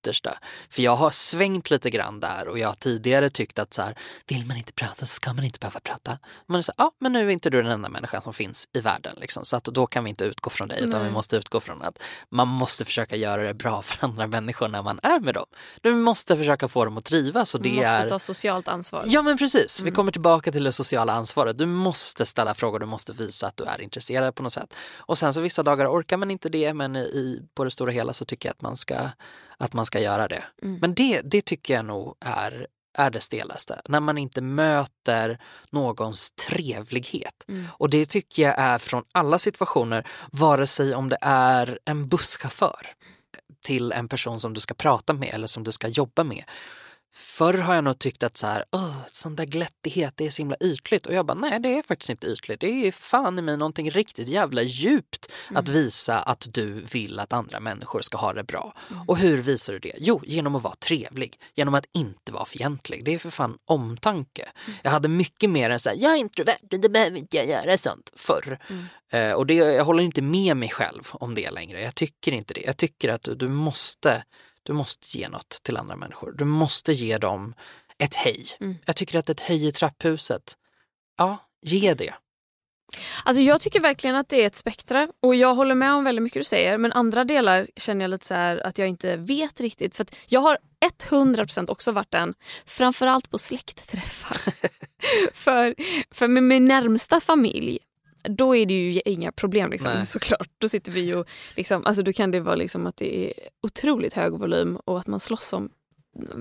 [0.70, 3.98] För jag har svängt lite grann där och jag har tidigare tyckt att så här,
[4.26, 6.18] vill man inte prata så ska man inte behöva prata.
[6.46, 8.68] Man är så här, ja men nu är inte du den enda människan som finns
[8.72, 11.12] i världen liksom, så att då kan vi inte utgå från dig utan vi Nej.
[11.12, 14.98] måste utgå från att man måste försöka göra det bra för andra människor när man
[15.02, 15.46] är med dem.
[15.80, 18.08] Du måste försöka få dem att trivas och det måste är...
[18.08, 19.04] ta socialt ansvar.
[19.06, 19.90] Ja men precis, Mm.
[19.90, 21.58] vi kommer tillbaka till det sociala ansvaret.
[21.58, 24.74] Du måste ställa frågor, du måste visa att du är intresserad på något sätt.
[24.96, 28.12] Och sen så vissa dagar orkar man inte det men i, på det stora hela
[28.12, 28.96] så tycker jag att man ska,
[29.58, 30.44] att man ska göra det.
[30.62, 30.78] Mm.
[30.80, 32.66] Men det, det tycker jag nog är,
[32.98, 33.80] är det stelaste.
[33.88, 35.38] När man inte möter
[35.70, 37.44] någons trevlighet.
[37.48, 37.66] Mm.
[37.70, 42.86] Och det tycker jag är från alla situationer, vare sig om det är en busschaufför
[43.64, 46.44] till en person som du ska prata med eller som du ska jobba med.
[47.14, 50.42] Förr har jag nog tyckt att så här, Åh, sån där glättighet, det är så
[50.42, 51.06] himla ytligt.
[51.06, 52.60] Och jag bara, nej det är faktiskt inte ytligt.
[52.60, 57.32] Det är fan i mig någonting riktigt jävla djupt att visa att du vill att
[57.32, 58.74] andra människor ska ha det bra.
[59.06, 59.94] Och hur visar du det?
[59.98, 61.40] Jo, genom att vara trevlig.
[61.54, 63.04] Genom att inte vara fientlig.
[63.04, 64.48] Det är för fan omtanke.
[64.82, 67.78] Jag hade mycket mer än så här, jag är introvert det behöver inte jag göra
[67.78, 68.58] sånt förr.
[69.12, 71.80] Eh, och det, jag håller inte med mig själv om det längre.
[71.80, 72.60] Jag tycker inte det.
[72.60, 74.22] Jag tycker att du, du måste
[74.68, 76.32] Du måste ge något till andra människor.
[76.32, 77.54] Du måste ge dem
[77.98, 78.44] ett hej.
[78.60, 78.76] Mm.
[78.84, 80.56] Jag tycker att ett hej i trapphuset,
[81.16, 82.14] ja, ge det.
[83.24, 86.22] Alltså jag tycker verkligen att det är ett spektra och jag håller med om väldigt
[86.22, 89.96] mycket du säger men andra delar känner jag lite så att jag inte vet riktigt.
[89.96, 90.58] För jag har
[91.10, 92.34] 100% också varit den,
[92.66, 94.52] framförallt på släktträffar.
[95.32, 95.74] för
[96.10, 97.78] för med min närmsta familj
[98.22, 100.06] då är det ju inga problem liksom, Nej.
[100.06, 100.48] såklart.
[100.58, 104.14] Då sitter vi och liksom, alltså då kan det vara liksom att det är otroligt
[104.14, 105.70] hög volym och att man slåss om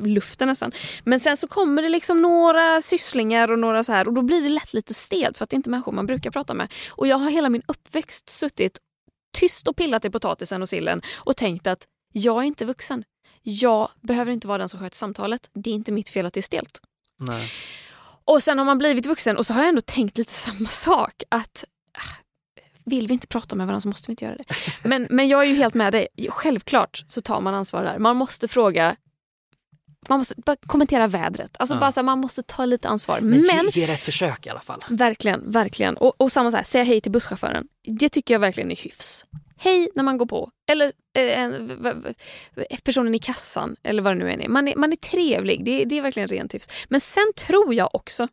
[0.03, 0.71] luften nästan.
[1.03, 4.41] Men sen så kommer det liksom några sysslingar och några så här och då blir
[4.41, 6.73] det lätt lite stelt för att det är inte människor man brukar prata med.
[6.89, 8.79] Och jag har hela min uppväxt suttit
[9.33, 13.03] tyst och pillat i potatisen och sillen och tänkt att jag är inte vuxen.
[13.43, 15.49] Jag behöver inte vara den som sköter samtalet.
[15.53, 16.79] Det är inte mitt fel att det är stelt.
[17.19, 17.49] Nej.
[18.27, 21.23] Och sen har man blivit vuxen och så har jag ändå tänkt lite samma sak.
[21.29, 21.63] Att
[21.93, 22.15] ah,
[22.85, 24.43] Vill vi inte prata med varandra så måste vi inte göra det.
[24.83, 26.07] Men, men jag är ju helt med dig.
[26.29, 27.99] Självklart så tar man ansvar där.
[27.99, 28.95] Man måste fråga
[30.09, 31.55] man måste bara kommentera vädret.
[31.59, 31.79] Alltså Ja.
[31.79, 33.19] bara så här, man måste ta lite ansvar.
[33.21, 34.79] Men, Men, ge, ge ett försök i alla fall.
[34.89, 35.97] verkligen, verkligen.
[35.97, 37.67] Och, och samma så här, säga hej till busschauffören.
[37.99, 39.25] Det tycker jag verkligen är hyfs.
[39.59, 40.51] Hej när man går på.
[40.71, 41.51] Eller eh,
[42.83, 44.47] personen i kassan eller vad det nu än är.
[44.47, 45.65] Man är, man är trevlig.
[45.65, 46.69] Det, det är verkligen rent hyfs.
[46.89, 48.27] Men sen tror jag också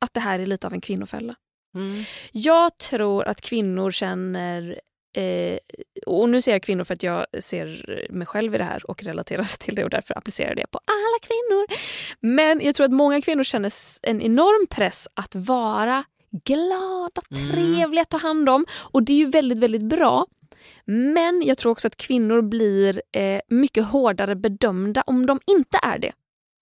[0.00, 1.34] att det här är lite av en kvinnofälla.
[1.74, 2.04] Mm.
[2.32, 4.80] Jag tror att kvinnor känner
[5.16, 5.58] Eh,
[6.06, 9.02] och nu säger jag kvinnor för att jag ser mig själv i det här och
[9.02, 11.66] relaterar till det och därför applicerar det på alla kvinnor.
[12.20, 16.04] Men jag tror att många kvinnor känner en enorm press att vara
[16.44, 17.50] glada, Mm.
[17.50, 18.66] trevliga, ta hand om.
[18.72, 20.26] Och det är ju väldigt, väldigt bra.
[20.92, 25.98] Men jag tror också att kvinnor blir eh, mycket hårdare bedömda om de inte är
[25.98, 26.12] det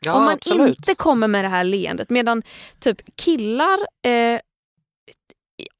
[0.04, 0.76] Ja, om man absolut.
[0.76, 2.10] inte kommer med det här leendet.
[2.10, 2.42] Medan
[2.80, 4.40] typ killar, eh,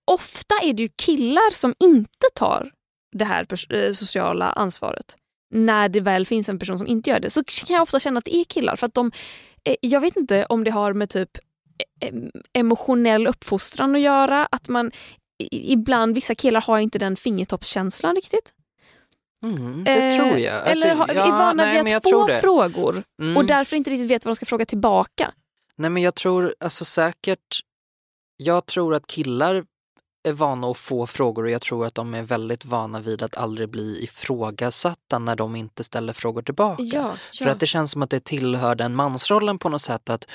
[0.04, 2.72] ofta är det ju killar som inte tar
[3.12, 5.16] det här eh, sociala ansvaret.
[5.54, 8.18] När det väl finns en person som inte gör det så kan jag ofta känna
[8.18, 8.76] att det är killar.
[8.76, 9.12] För att de,
[9.64, 11.38] eh, jag vet inte om det har med typ
[12.00, 12.14] eh,
[12.52, 14.46] emotionell uppfostran att göra.
[14.46, 14.90] Att man
[15.50, 18.52] ibland, vissa killar har inte den fingertoppskänslan riktigt.
[19.42, 20.68] Mm, det Eh, tror jag.
[20.68, 23.36] Alltså, eller har, ja, är vana nej, vid att få frågor Mm.
[23.36, 25.32] och därför inte riktigt vet vad de ska fråga tillbaka.
[25.76, 27.60] Nej men jag tror alltså säkert,
[28.36, 29.64] jag tror att killar
[30.28, 33.36] är vana att få frågor och jag tror att de är väldigt vana vid att
[33.36, 37.16] aldrig bli ifrågasatta när de inte ställer frågor tillbaka.
[37.38, 40.26] För att det känns som att det tillhör den mansrollen på något sätt att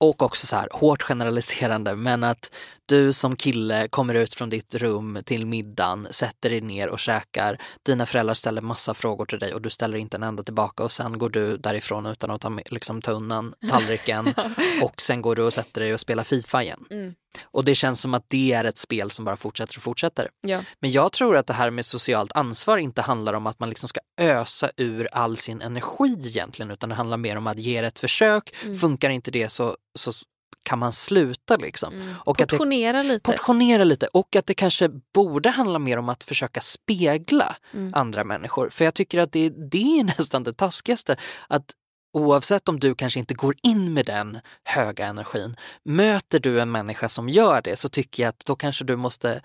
[0.00, 2.54] och också så här hårt generaliserande men att
[2.88, 7.58] du som kille kommer ut från ditt rum till middagen, sätter dig ner och käkar.
[7.82, 10.92] Dina föräldrar ställer massa frågor till dig och du ställer inte en enda tillbaka och
[10.92, 14.34] sen går du därifrån utan att ta, med- liksom, ta undan tallriken
[14.82, 16.84] och sen går du och sätter dig och spelar Fifa igen.
[16.90, 17.14] Mm.
[17.44, 20.28] Och det känns som att det är ett spel som bara fortsätter och fortsätter.
[20.40, 20.60] Ja.
[20.80, 23.88] Men jag tror att det här med socialt ansvar inte handlar om att man liksom
[23.88, 27.86] ska ösa ur all sin energi egentligen utan det handlar mer om att ge det
[27.86, 28.54] ett försök.
[28.64, 28.78] Mm.
[28.78, 30.12] Funkar inte det så, så
[30.62, 32.14] kan man sluta liksom.
[32.24, 33.30] Och att det, Portionera lite.
[33.32, 37.94] portionera lite och att det kanske borde handla mer om att försöka spegla Mm.
[37.94, 38.68] andra människor.
[38.70, 41.16] För jag tycker att det, det är nästan det taskigaste.
[41.48, 41.64] Att
[42.12, 47.08] oavsett om du kanske inte går in med den höga energin, möter du en människa
[47.08, 49.40] som gör det så tycker jag att då kanske du måste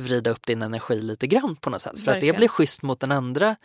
[0.00, 1.92] vrida upp din energi lite grann på något sätt.
[1.92, 2.36] För att det Verkligen.
[2.36, 3.56] blir schysst mot den andra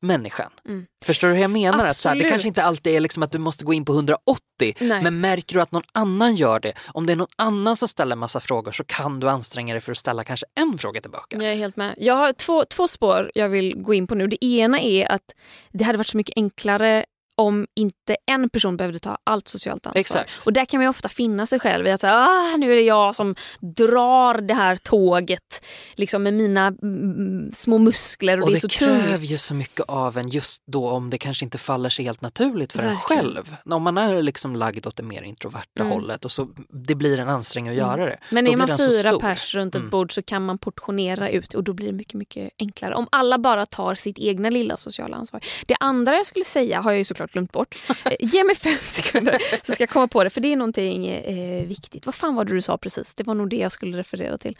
[0.00, 0.50] människan.
[0.68, 0.86] Mm.
[1.04, 1.86] Förstår du hur jag menar?
[1.86, 3.92] Att så här, det kanske inte alltid är liksom att du måste gå in på
[3.92, 5.02] 180 Nej.
[5.02, 8.16] men märker du att någon annan gör det, om det är någon annan som ställer
[8.16, 11.36] massa frågor så kan du anstränga dig för att ställa kanske en fråga tillbaka.
[11.36, 11.94] Jag är helt med.
[11.98, 14.26] Jag har två, två spår jag vill gå in på nu.
[14.26, 15.34] Det ena är att
[15.72, 17.04] det hade varit så mycket enklare
[17.38, 20.00] om inte en person behövde ta allt socialt ansvar.
[20.00, 20.46] Exakt.
[20.46, 22.76] Och där kan man ju ofta finna sig själv i att säga, ah, nu är
[22.76, 28.50] det jag som drar det här tåget liksom med mina mm, små muskler och, Och
[28.50, 29.30] det är så kräver tungt.
[29.30, 32.72] ju så mycket av en just då om det kanske inte faller sig helt naturligt
[32.72, 33.22] för en Verkligen.
[33.24, 33.56] själv.
[33.64, 35.92] Om man är liksom lagd åt det mer introverta Mm.
[35.92, 36.48] hållet och så
[36.86, 38.18] det blir en ansträngning att göra det.
[38.30, 39.90] Men då är man fyra pers runt ett Mm.
[39.90, 42.94] bord så kan man portionera ut och då blir det mycket, mycket enklare.
[42.94, 45.40] Om alla bara tar sitt egna lilla sociala ansvar.
[45.66, 47.76] Det andra jag skulle säga har jag ju såklart glömt bort.
[48.04, 51.06] Eh, Ge mig fem sekunder så ska jag komma på det för det är någonting
[51.06, 52.06] eh, viktigt.
[52.06, 53.14] Vad fan var det du sa precis?
[53.14, 54.58] Det var nog det jag skulle referera till.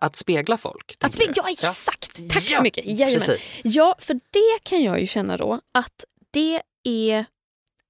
[0.00, 0.96] Att spegla folk.
[1.00, 1.32] Att spe- du?
[1.36, 2.86] ja exakt, tack Ja, så mycket.
[2.86, 3.20] Jajamän.
[3.26, 3.60] Precis.
[3.64, 7.24] Ja, för det kan jag ju känna då att det är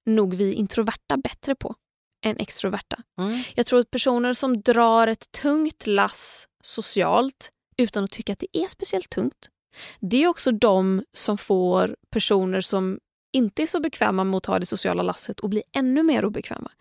[0.05, 1.75] nog vi introverta bättre på
[2.25, 2.97] än extroverta.
[3.19, 3.43] Mm.
[3.55, 8.57] Jag tror att personer som drar ett tungt lass socialt utan att tycka att det
[8.57, 9.49] är speciellt tungt,
[9.99, 12.99] det är också de som får personer som
[13.33, 16.71] inte är så bekväma med att ta det sociala lasset och bli ännu mer obekväma.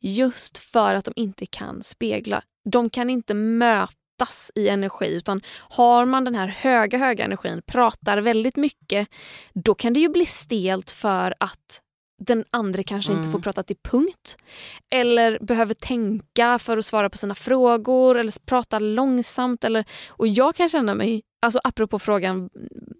[0.00, 2.42] Just för att de inte kan spegla.
[2.70, 7.62] De kan inte möta mattas i energi utan har man den här höga, höga energin,
[7.66, 9.08] pratar väldigt mycket,
[9.54, 11.80] då kan det ju bli stelt för att
[12.22, 13.32] den andra kanske inte Mm.
[13.32, 14.36] får prata till punkt.
[14.90, 19.64] Eller behöver tänka för att svara på sina frågor eller prata långsamt.
[19.64, 22.50] Eller, och jag kan känna mig, alltså apropå frågan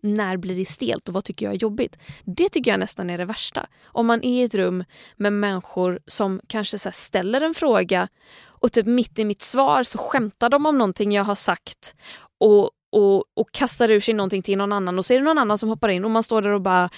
[0.02, 1.98] när blir det stelt och vad tycker jag är jobbigt.
[2.24, 3.66] Det tycker jag nästan är det värsta.
[3.84, 4.84] Om man är i ett rum
[5.16, 8.08] med människor som kanske så här ställer en fråga
[8.44, 11.94] och typ mitt i mitt svar så skämtar de om någonting jag har sagt
[12.40, 15.38] och, och, och kastar ur sig någonting till någon annan och så är det någon
[15.38, 16.90] annan som hoppar in och man står där och bara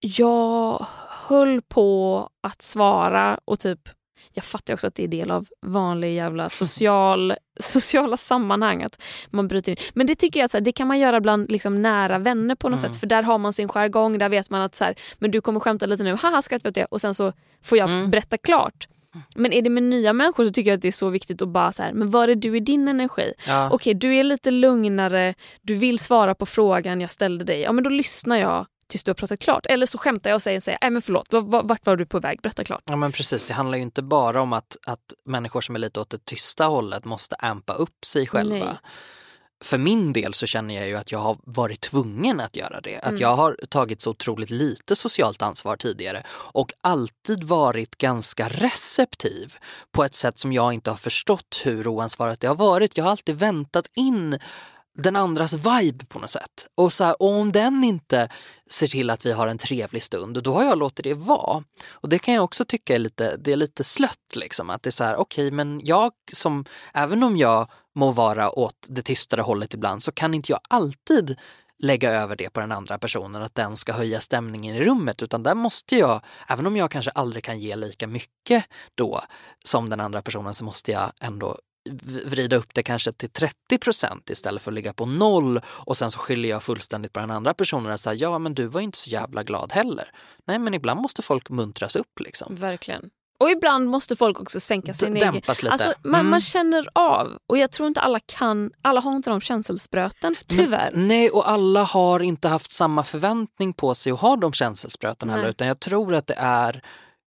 [0.00, 3.80] jag höll på att svara och typ
[4.32, 9.48] jag fattar också att det är del av vanlig jävla social, sociala sammanhang att man
[9.48, 9.78] bryter in.
[9.94, 12.54] Men det tycker jag att så här, det kan man göra bland liksom, nära vänner
[12.54, 12.92] på något Mm.
[12.92, 15.40] sätt för där har man sin jargong, där vet man att så här, men du
[15.40, 17.32] kommer skämta lite nu, haha skrattar åt det och sen så
[17.64, 18.10] får jag Mm.
[18.10, 18.88] berätta klart.
[19.36, 21.48] Men är det med nya människor så tycker jag att det är så viktigt att
[21.48, 23.32] bara så här, men var är du i din energi?
[23.46, 23.70] Ja.
[23.72, 27.60] Okej, du är lite lugnare, du vill svara på frågan jag ställde dig.
[27.60, 29.66] Ja, men då lyssnar jag tills du har pratat klart.
[29.66, 32.40] Eller så skämtar jag och säger, säger men förlåt, vart var du på väg?
[32.42, 32.82] Berätta klart.
[32.86, 36.00] Ja men precis, det handlar ju inte bara om att, att människor som är lite
[36.00, 38.64] åt det tysta hållet måste ampa upp sig själva.
[38.64, 38.78] Nej.
[39.64, 42.96] För min del så känner jag ju att jag har varit tvungen att göra det.
[42.98, 43.20] Att Mm.
[43.20, 49.54] jag har tagit så otroligt lite socialt ansvar tidigare och alltid varit ganska receptiv
[49.92, 52.96] på ett sätt som jag inte har förstått hur oansvarigt det har varit.
[52.96, 54.38] Jag har alltid väntat in
[55.02, 56.66] den andras vibe på något sätt.
[56.74, 58.28] Och, så här, och om den inte
[58.70, 61.64] ser till att vi har en trevlig stund, då har jag låtit det vara.
[61.90, 64.70] Och det kan jag också tycka är lite, det är lite slött liksom.
[64.70, 68.86] Att det är så här, okej men jag som, även om jag må vara åt
[68.88, 71.36] det tystare hållet ibland så kan inte jag alltid
[71.78, 75.22] lägga över det på den andra personen, att den ska höja stämningen i rummet.
[75.22, 79.22] Utan där måste jag, även om jag kanske aldrig kan ge lika mycket då
[79.64, 81.58] som den andra personen så måste jag ändå
[82.24, 86.10] vrida upp det kanske till 30 procent istället för att ligga på noll och sen
[86.10, 88.84] så skyller jag fullständigt på den andra personen och säger ja men du var ju
[88.84, 90.10] inte så jävla glad heller.
[90.46, 92.54] Nej men ibland måste folk muntras upp liksom.
[92.54, 93.10] Verkligen.
[93.40, 95.32] Och ibland måste folk också sänka sin egen...
[95.34, 95.72] dämpas lite.
[95.72, 96.30] Alltså, man, Mm.
[96.30, 97.38] man känner av.
[97.46, 100.90] Och jag tror inte alla kan, alla har inte de känselspröten, tyvärr.
[100.92, 105.30] Men, nej, och alla har inte haft samma förväntning på sig att ha de känselspröten
[105.30, 106.82] heller utan jag tror att det är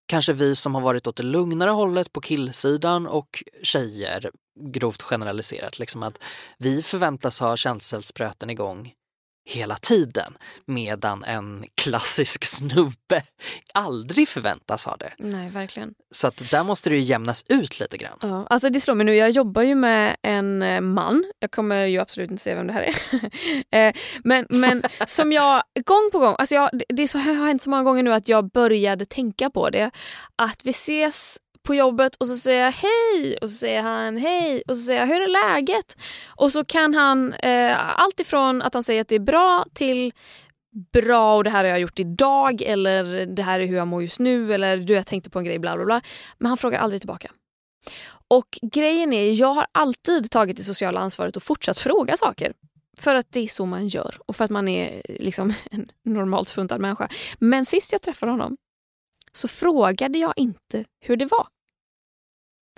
[0.08, 5.80] kanske vi som har varit åt det lugnare hållet på killsidan och tjejer, grovt generaliserat,
[5.80, 6.24] liksom att
[6.58, 8.93] vi förväntas ha känselspröten igång
[9.50, 13.24] hela tiden medan en klassisk snubbe
[13.74, 15.13] aldrig förväntas ha det.
[15.17, 15.93] Nej, verkligen.
[16.12, 18.17] Så att där måste det ju jämnas ut lite grann.
[18.21, 21.86] Ja, alltså det slår mig nu, jag jobbar ju med en eh, man, jag kommer
[21.86, 22.95] ju absolut inte säga vem det här är.
[23.78, 23.93] Eh,
[24.24, 27.84] men, men som jag gång på gång, alltså jag, det- det har hänt så många
[27.84, 29.91] gånger nu att jag började tänka på det.
[30.36, 34.63] Att vi ses på jobbet och så säger jag hej och så säger han hej
[34.67, 35.97] och så säger jag hur är läget?
[36.36, 40.13] Och så kan han eh, allt ifrån att han säger att det är bra till
[40.93, 44.02] bra och det här har jag gjort idag eller det här är hur jag mår
[44.02, 46.02] just nu eller du jag tänkte på en grej bla bla bla.
[46.38, 47.32] Men han frågar aldrig tillbaka.
[48.28, 52.54] Och grejen är, jag har alltid tagit det sociala ansvaret och fortsatt fråga saker.
[53.00, 56.50] För att det är så man gör och för att man är liksom en normalt
[56.50, 57.10] funtad människa.
[57.39, 58.58] Men sist jag träffade honom
[59.34, 61.48] så frågade jag inte hur det var.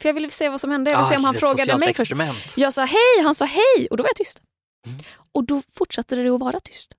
[0.02, 0.92] För jag ville se vad som hände.
[0.92, 2.58] Jag ville se om han frågade mig först.
[2.58, 4.42] Jag sa hej, han sa hej och då var jag tyst.
[4.88, 5.00] Mm.
[5.32, 6.94] Och då fortsatte det att vara tyst.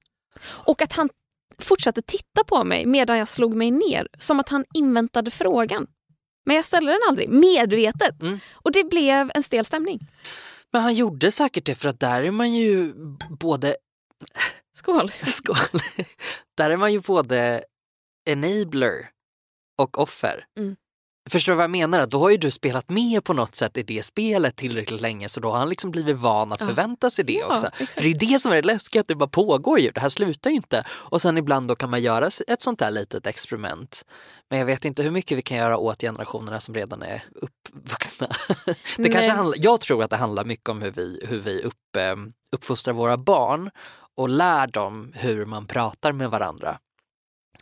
[0.44, 1.08] Och att han
[1.58, 4.08] fortsatte titta på mig medan jag slog mig ner.
[4.18, 5.86] Som att han inväntade frågan.
[6.46, 8.22] Men jag ställde den aldrig, medvetet.
[8.22, 8.40] Mm.
[8.52, 10.00] Och det blev en stel stämning.
[10.72, 12.92] Men han gjorde säkert det för att där är man ju
[13.40, 13.76] både
[14.72, 15.10] Skål.
[15.22, 15.80] Skål.
[16.56, 17.64] Där är man ju både
[18.30, 19.10] enabler
[19.82, 20.46] och offer.
[20.58, 20.76] Mm.
[21.30, 22.06] Förstår du vad jag menar?
[22.06, 25.40] Då har ju du spelat med på något sätt i det spelet tillräckligt länge så
[25.40, 26.66] då har han liksom blivit van att Ja.
[26.66, 27.66] förvänta sig det Ja, också.
[27.66, 27.92] exakt.
[27.92, 29.90] För det är det som är det läskiga, att det bara pågår ju.
[29.90, 30.84] Det här slutar ju inte.
[30.90, 34.04] Och sen ibland då kan man göra ett sånt där litet experiment.
[34.50, 38.28] Men jag vet inte hur mycket vi kan göra åt generationerna som redan är uppvuxna.
[38.96, 41.96] Det kanske handlar, jag tror att det handlar mycket om hur vi, hur vi upp,
[41.96, 42.16] eh,
[42.52, 43.70] uppfostrar våra barn
[44.16, 46.78] och lär dem hur man pratar med varandra.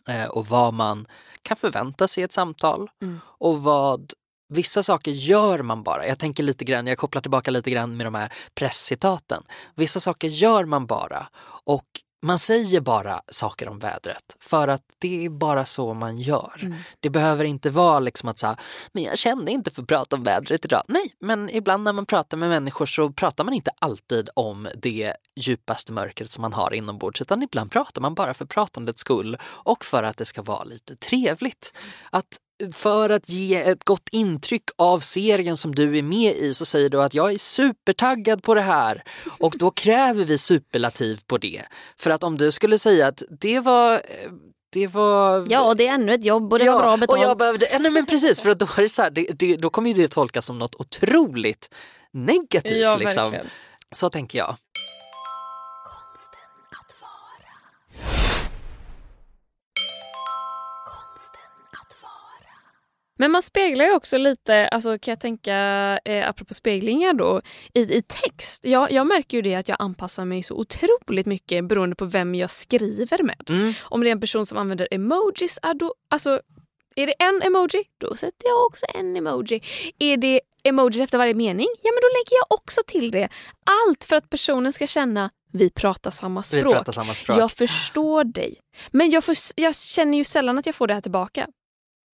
[0.08, 1.06] Eh, och vad man
[1.42, 2.90] kan förvänta sig i ett samtal.
[3.02, 3.20] Mm.
[3.38, 4.12] Och vad
[4.54, 6.06] Vissa saker gör man bara.
[6.06, 9.42] Jag tänker lite grann, jag kopplar tillbaka lite grann med de här presscitaten.
[9.74, 11.28] Vissa saker gör man bara
[11.64, 11.84] och
[12.22, 16.60] man säger bara saker om vädret för att det är bara så man gör.
[16.62, 16.78] Mm.
[17.00, 18.56] Det behöver inte vara liksom att säga,
[18.92, 20.82] men jag kände inte för att prata om vädret idag.
[20.88, 25.14] Nej, men ibland när man pratar med människor så pratar man inte alltid om det
[25.36, 29.84] djupaste mörkret som man har inombords utan ibland pratar man bara för pratandets skull och
[29.84, 31.78] för att det ska vara lite trevligt.
[32.10, 32.38] Att
[32.72, 36.88] för att ge ett gott intryck av serien som du är med i så säger
[36.88, 39.04] du att jag är supertaggad på det här
[39.38, 41.62] och då kräver vi superlativ på det.
[41.98, 44.00] För att om du skulle säga att det var
[44.72, 45.46] det var...
[45.50, 47.20] Ja, det är ännu ett jobb och det var bra betalt.
[47.20, 47.66] och jag behövde...
[47.72, 49.90] Ja, nej, men precis, för att då, är det så här, det, det, då kommer
[49.90, 51.74] ju det tolkas som något otroligt
[52.10, 52.80] negativt.
[52.80, 53.34] Ja, liksom.
[53.92, 54.56] Så tänker jag.
[63.22, 65.54] Men man speglar ju också lite, alltså kan jag tänka,
[66.04, 67.42] eh, apropå speglingar då,
[67.74, 68.64] i, i text.
[68.64, 72.34] Jag, jag märker ju det att jag anpassar mig så otroligt mycket beroende på vem
[72.34, 73.50] jag skriver med.
[73.50, 73.72] Mm.
[73.82, 76.40] Om det är en person som använder emojis, ah, då, alltså,
[76.96, 79.62] är det en emoji, då sätter jag också en emoji.
[79.98, 83.28] Är det emojis efter varje mening, ja men då lägger jag också till det.
[83.88, 86.72] Allt för att personen ska känna vi pratar samma Vi språk.
[86.72, 87.38] pratar samma språk.
[87.38, 88.60] Jag förstår dig.
[88.90, 91.46] Men jag, får, jag känner ju sällan att jag får det här tillbaka.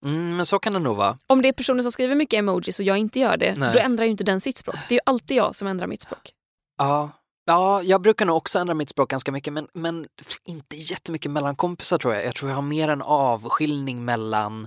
[0.05, 1.19] Mm, men så kan det nog vara.
[1.27, 3.73] Om det är personer som skriver mycket emojis och jag inte gör det, Nej.
[3.73, 4.77] då ändrar ju inte den sitt språk.
[4.89, 6.31] Det är ju alltid jag som ändrar mitt språk.
[6.79, 7.11] Ja.
[7.47, 10.07] Ja, jag brukar nog också ändra mitt språk ganska mycket men, men
[10.45, 12.25] inte jättemycket mellan kompisar tror jag.
[12.27, 14.67] Jag tror jag har mer en avskiljning mellan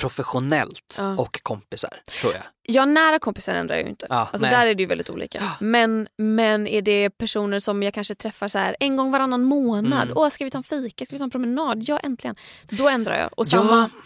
[0.00, 1.16] professionellt Ja.
[1.18, 2.42] och kompisar, tror jag.
[2.62, 4.06] Ja, nära kompisar ändrar jag ju inte.
[4.10, 4.50] Ja, alltså, nej.
[4.50, 5.42] där är det ju väldigt olika.
[5.60, 10.02] Men, men är det personer som jag kanske träffar så här en gång varannan månad.
[10.02, 10.16] Mm.
[10.16, 11.04] Åh, ska vi ta en fika?
[11.04, 11.82] Ska vi ta en promenad?
[11.88, 12.36] Ja, äntligen.
[12.70, 13.30] Då ändrar jag.
[13.36, 14.00] Och samma Ja.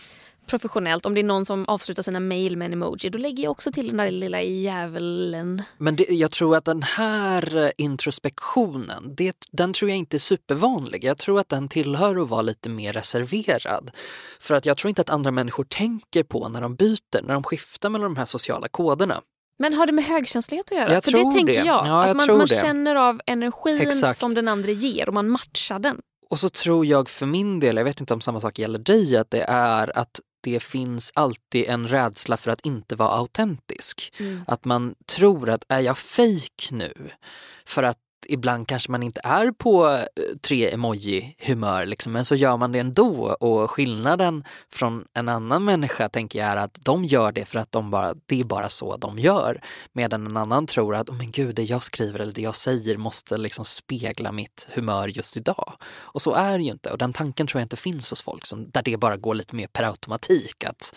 [0.47, 1.07] Professionellt.
[1.07, 3.73] Om det är någon som avslutar sina mejl med en emoji, då lägger jag också
[3.73, 5.63] till den där lilla djävulen.
[5.79, 10.19] Men det, jag tror att den här eh, introspektionen, det, den tror jag inte är
[10.19, 11.05] supervanlig.
[11.05, 13.91] Jag tror att den tillhör att vara lite mer reserverad.
[14.41, 17.43] För att jag tror inte att andra människor tänker på när de byter, när de
[17.43, 19.21] skiftar mellan de här sociala koderna.
[19.59, 20.93] Men har det med högkänslighet att göra?
[20.93, 21.67] Jag För tror det tänker det.
[21.67, 21.87] jag.
[21.87, 22.61] Ja, att jag man, tror man det.
[22.61, 24.17] känner av energin Exakt.
[24.17, 26.01] som den andra ger och man matchar den.
[26.31, 29.17] Och så tror jag för min del, jag vet inte om samma sak gäller dig,
[29.17, 34.13] att det är att det finns alltid en rädsla för att inte vara autentisk.
[34.47, 37.11] Att man tror att är jag fake nu?
[37.65, 40.03] För att ibland kanske man inte är på eh,
[40.43, 46.09] tre emoji-humör liksom, men så gör man det ändå och skillnaden från en annan människa
[46.09, 48.97] tänker jag är att de gör det för att de bara, det är bara så
[48.97, 49.61] de gör.
[49.93, 52.97] Medan en annan tror att, oh, men gud, det jag skriver eller det jag säger
[52.97, 55.73] måste liksom spegla mitt humör just idag.
[55.97, 58.47] Och så är det ju inte och den tanken tror jag inte finns hos folk
[58.47, 60.95] som, där det bara går lite mer per automatik att,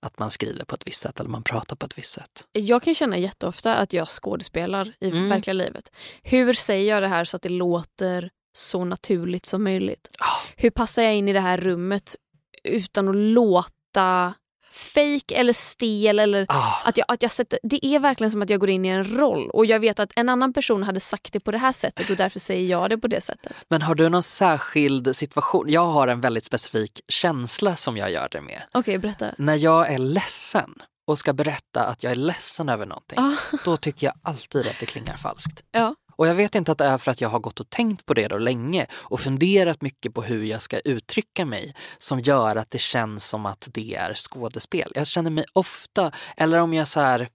[0.00, 2.42] att man skriver på ett visst sätt eller man pratar på ett visst sätt.
[2.52, 5.28] Jag kan känna jätteofta att jag skådespelar i Mm.
[5.28, 5.92] verkliga livet.
[6.22, 10.08] Hur säger jag det här så att det låter så naturligt som möjligt?
[10.18, 10.46] Ah.
[10.56, 12.16] Hur passar jag in i det här rummet
[12.64, 14.34] utan att låta
[14.78, 16.72] fake eller stel eller Ah.
[16.84, 19.04] att jag, att jag sätter, det är verkligen som att jag går in i en
[19.18, 22.10] roll och jag vet att en annan person hade sagt det på det här sättet
[22.10, 23.52] och därför säger jag det på det sättet.
[23.68, 25.64] Men har du någon särskild situation?
[25.68, 28.62] Jag har en väldigt specifik känsla som jag gör det med.
[28.72, 29.26] Okej, berätta.
[29.38, 30.74] När jag är ledsen
[31.06, 33.36] och ska berätta att jag är ledsen över någonting, Ah.
[33.64, 35.62] då tycker jag alltid att det klingar falskt.
[35.72, 35.94] Ja.
[36.18, 38.14] Och jag vet inte att det är för att jag har gått och tänkt på
[38.14, 42.70] det då länge och funderat mycket på hur jag ska uttrycka mig som gör att
[42.70, 44.92] det känns som att det är skådespel.
[44.94, 47.28] Jag känner mig ofta, eller om jag så här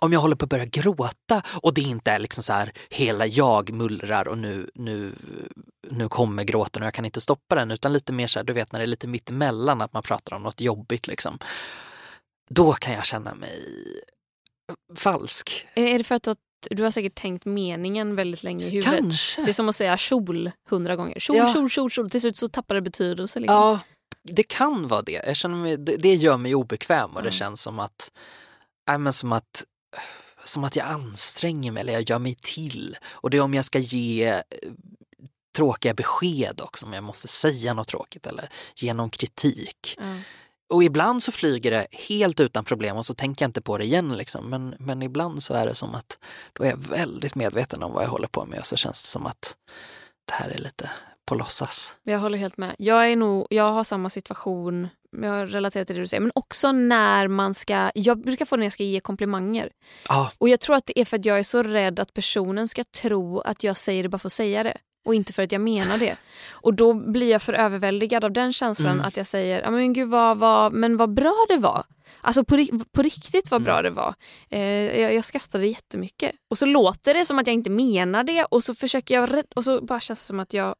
[0.00, 3.26] om jag håller på att börja gråta och det inte är liksom så här hela
[3.26, 5.14] jag mullrar och nu, nu,
[5.90, 8.52] nu kommer gråten och jag kan inte stoppa den utan lite mer så här, du
[8.52, 11.38] vet när det är lite mittemellan, att man pratar om något jobbigt liksom.
[12.50, 13.62] Då kan jag känna mig
[14.96, 15.66] falsk.
[15.74, 16.36] Är det för att du har,
[16.70, 18.98] du har säkert tänkt meningen väldigt länge i huvudet?
[18.98, 19.42] Kanske.
[19.44, 21.18] Det är som att säga kjol hundra gånger.
[21.20, 21.52] Kjol, Ja.
[21.54, 22.10] kjol, kjol, kjol.
[22.10, 23.40] Till slut så tappar det betydelse.
[23.40, 23.56] Liksom.
[23.56, 23.78] Ja,
[24.22, 25.12] det kan vara det.
[25.12, 27.32] Jag känner mig, det, det gör mig obekväm och det Mm.
[27.32, 28.12] känns som att,
[28.90, 29.64] äh, men som att
[30.44, 32.96] som att jag anstränger mig eller jag gör mig till.
[33.10, 34.40] Och det är om jag ska ge eh,
[35.56, 39.94] tråkiga besked också, om jag måste säga något tråkigt eller ge någon kritik.
[39.98, 40.04] Ja.
[40.70, 43.84] Och ibland så flyger det helt utan problem och så tänker jag inte på det
[43.84, 44.16] igen.
[44.16, 44.50] Liksom.
[44.50, 46.18] Men, men ibland så är det som att
[46.52, 49.08] då är jag väldigt medveten om vad jag håller på med och så känns det
[49.08, 49.56] som att
[50.24, 50.90] det här är lite
[51.26, 51.96] på låtsas.
[52.02, 52.74] Jag håller helt med.
[52.78, 54.88] Jag, är nog, jag har samma situation,
[55.22, 57.90] jag relaterar till det du säger, men också när man ska...
[57.94, 59.70] Jag brukar få det när jag ska ge komplimanger.
[60.08, 62.68] Ja, Och jag tror att det är för att jag är så rädd att personen
[62.68, 64.76] ska tro att jag säger det bara för att säga det.
[65.04, 66.16] Och inte för att jag menar det.
[66.50, 69.06] Och då blir jag för överväldigad av den känslan Mm.
[69.06, 71.84] att jag säger, "Ja, men gud vad, vad, men vad bra det var.
[72.22, 73.84] Alltså på, på riktigt vad bra Mm.
[73.84, 74.14] det var.
[74.50, 76.32] Eh, jag, jag skrattade jättemycket.
[76.50, 79.64] Och så låter det som att jag inte menar det och så försöker jag och
[79.64, 80.74] så bara känns det som att jag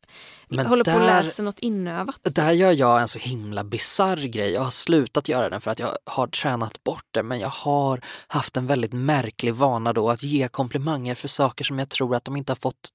[0.49, 2.21] Men håller på där- att läsa något inövat.
[2.35, 4.51] Där gör jag en så himla bizarr grej.
[4.53, 8.01] Jag har slutat göra den för att jag har tränat bort det men jag har
[8.29, 12.25] haft en väldigt märklig vana då att ge komplimanger för saker som jag tror att
[12.25, 12.89] de inte har fått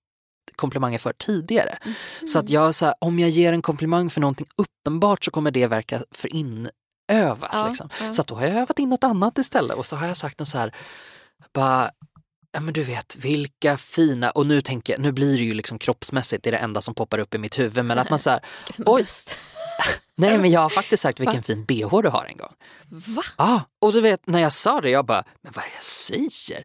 [0.55, 1.77] komplimanger för tidigare.
[2.27, 5.51] Så att jag, så här, om jag ger en komplimang för någonting uppenbart så kommer
[5.51, 6.69] det verka för in,
[7.11, 7.49] övat.
[7.53, 7.89] Ja, liksom.
[8.01, 8.13] ja.
[8.13, 10.39] Så att då har jag övat in något annat istället och så har jag sagt
[10.39, 10.75] något så här,
[11.53, 11.91] bara,
[12.51, 15.79] ja men du vet vilka fina, och nu tänker jag, nu blir det ju liksom
[15.79, 18.29] kroppsmässigt, det är det enda som poppar upp i mitt huvud, men att man så
[18.29, 18.39] här,
[18.85, 19.05] Oj.
[20.17, 22.53] Nej men jag har faktiskt sagt vilken fin bh du har en gång.
[22.89, 23.23] Va?
[23.37, 25.83] Ja, och du vet när jag sa det, jag bara, men vad är det jag
[25.83, 26.63] säger?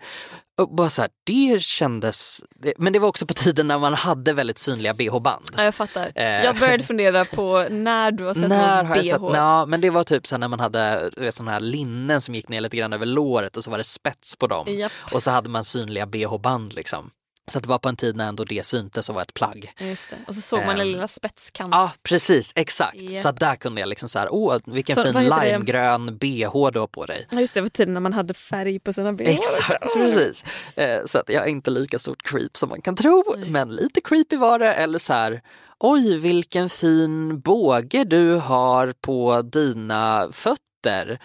[0.61, 2.44] Och bara så här, det kändes,
[2.78, 5.51] men det var också på tiden när man hade väldigt synliga bh-band.
[5.57, 6.12] Ja, jag fattar.
[6.14, 6.44] Eh.
[6.44, 9.11] Jag började fundera på när du har sett När någons bh.
[9.11, 12.20] sett, ja, men det var typ så här när man hade vet, såna här linnen
[12.20, 14.66] som gick ner lite grann över låret och så var det spets på dem.
[14.68, 14.92] Japp.
[15.12, 17.11] Och så hade man synliga bh-band liksom.
[17.53, 19.72] Så att det var på en tid när ändå det syntes och var ett plagg.
[19.78, 20.16] Just det.
[20.26, 21.78] Och så såg man den Ehm, lilla spetskanten.
[21.78, 23.01] Ja precis, exakt.
[23.03, 23.20] Japp.
[23.20, 25.20] Så att där kunde jag liksom så här, åh vilken Så, fin det?
[25.20, 27.26] limegrön bh du har på dig.
[27.30, 29.28] Ja, just det, var tiden när man hade färg på sina bh.
[29.28, 30.44] Exakt, precis.
[30.76, 34.01] Eh, Så att jag är inte lika stort creep som man kan tro, men lite
[34.01, 34.72] creepy var det.
[34.72, 35.42] Eller så här,
[35.78, 41.18] oj vilken fin båge du har på dina fötter.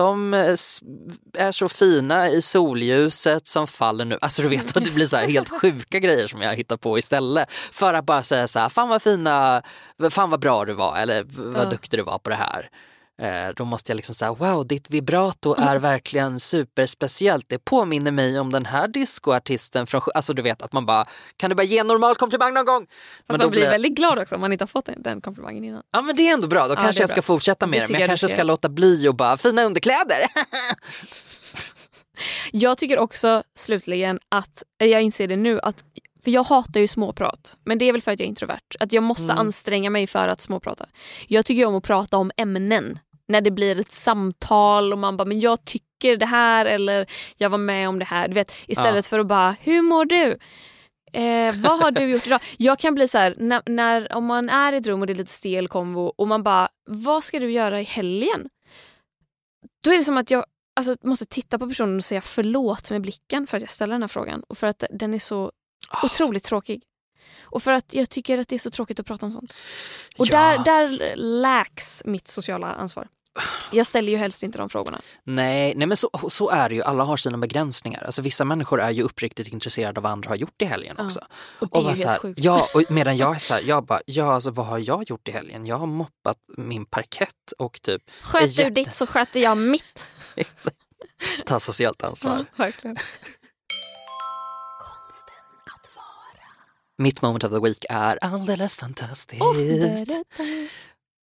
[0.00, 0.56] De eh,
[1.38, 4.18] är så fina i solljuset som faller nu.
[4.20, 6.98] Alltså du vet att det blir så här helt sjuka grejer som jag hittar på
[6.98, 7.52] istället.
[7.52, 9.62] För att bara säga så här, fan vad fina,
[10.10, 11.70] fan vad bra du var eller vad Ja.
[11.70, 12.70] duktig du var på det här.
[13.20, 17.44] Eh, Då måste jag liksom säga, wow ditt vibrato är verkligen superspeciellt.
[17.48, 21.06] Det påminner mig om den här discoartisten från, alltså du vet att man bara,
[21.36, 22.86] kan du bara ge en normal komplimang någon gång?
[23.26, 25.20] Fast då man blir blir- väldigt glad också om man inte har fått den, den
[25.20, 25.82] komplimangen innan.
[25.92, 27.22] Ja men det är ändå bra, då Ja, kanske jag ska bra.
[27.22, 27.92] fortsätta med Det det.
[27.92, 30.18] Men jag jag kanske ska låta bli och bara, fina underkläder.
[32.52, 35.84] Jag tycker också slutligen att, jag inser det nu, att
[36.24, 37.56] för jag hatar ju småprat.
[37.64, 38.60] Men det är väl för att jag är introvert.
[38.80, 39.38] Att jag måste Mm.
[39.38, 40.86] anstränga mig för att småprata.
[41.28, 42.98] Jag tycker om att prata om ämnen.
[43.30, 47.06] När det blir ett samtal och man bara, men jag tycker det här eller
[47.36, 48.28] jag var med om det här.
[48.28, 50.38] Du vet, istället för att bara, hur mår du?
[51.12, 52.40] Eh, vad har du gjort idag?
[52.56, 55.12] Jag kan bli så här, när, när, om man är i ett rum och det
[55.12, 58.48] är lite stel konvo och man bara, vad ska du göra i helgen?
[59.84, 60.44] Då är det som att jag
[60.76, 64.02] alltså, måste titta på personen och säga förlåt med blicken för att jag ställer den
[64.02, 64.42] här frågan.
[64.48, 65.52] Och för att den är så
[65.92, 66.06] Ah.
[66.06, 66.82] otroligt tråkig.
[67.42, 69.52] Och för att jag tycker att det är så tråkigt att prata om sånt.
[70.18, 70.36] Och Ja.
[70.36, 73.08] där, där läks mitt sociala ansvar.
[73.72, 75.00] Jag ställer ju helst inte de frågorna.
[75.24, 78.02] Nej, nej men så, så är det ju, alla har sina begränsningar.
[78.02, 81.04] Alltså vissa människor är ju uppriktigt intresserade av vad andra har gjort i helgen Ja.
[81.06, 81.20] också.
[81.58, 82.40] Och det är ju så helt här, sjukt.
[82.42, 85.28] Ja, och medan jag är så här, jag bara, ja alltså vad har jag gjort
[85.28, 85.66] i helgen?
[85.66, 90.04] Jag har moppat min parkett och typ Sköter jätte- du ditt så sköter jag mitt.
[91.46, 92.44] ta socialt ansvar.
[92.56, 92.96] verkligen.
[94.78, 95.34] Konsten
[95.66, 96.46] att vara.
[96.98, 99.40] Mitt moment of the week är alldeles fantastiskt.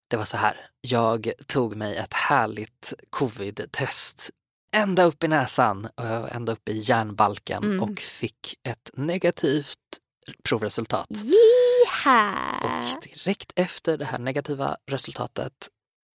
[0.08, 4.30] Det var så här, jag tog mig ett härligt covid-test
[4.72, 7.84] ända upp i näsan och ända upp i hjärnbalken Mm.
[7.84, 9.80] och fick ett negativt
[10.44, 11.08] provresultat.
[11.10, 12.36] Jiha.
[12.64, 15.70] Och direkt efter det här negativa resultatet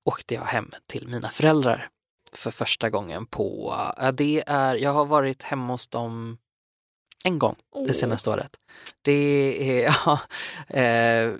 [0.06, 1.90] åkte jag hem till mina föräldrar
[2.34, 3.76] för första gången på,
[4.14, 6.38] det är, jag har varit hemma hos dem
[7.24, 7.56] en gång
[7.88, 8.56] det senaste året.
[9.02, 10.20] Det är, ja,
[10.78, 11.34] eh,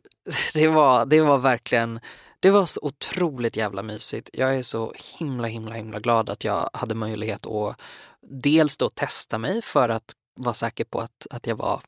[0.54, 2.00] det var, det var verkligen,
[2.42, 4.30] det var så otroligt jävla mysigt.
[4.34, 7.76] Jag är så himla, himla, himla glad att jag hade möjlighet att
[8.22, 11.82] dels då testa mig för att vara säker på att, att jag var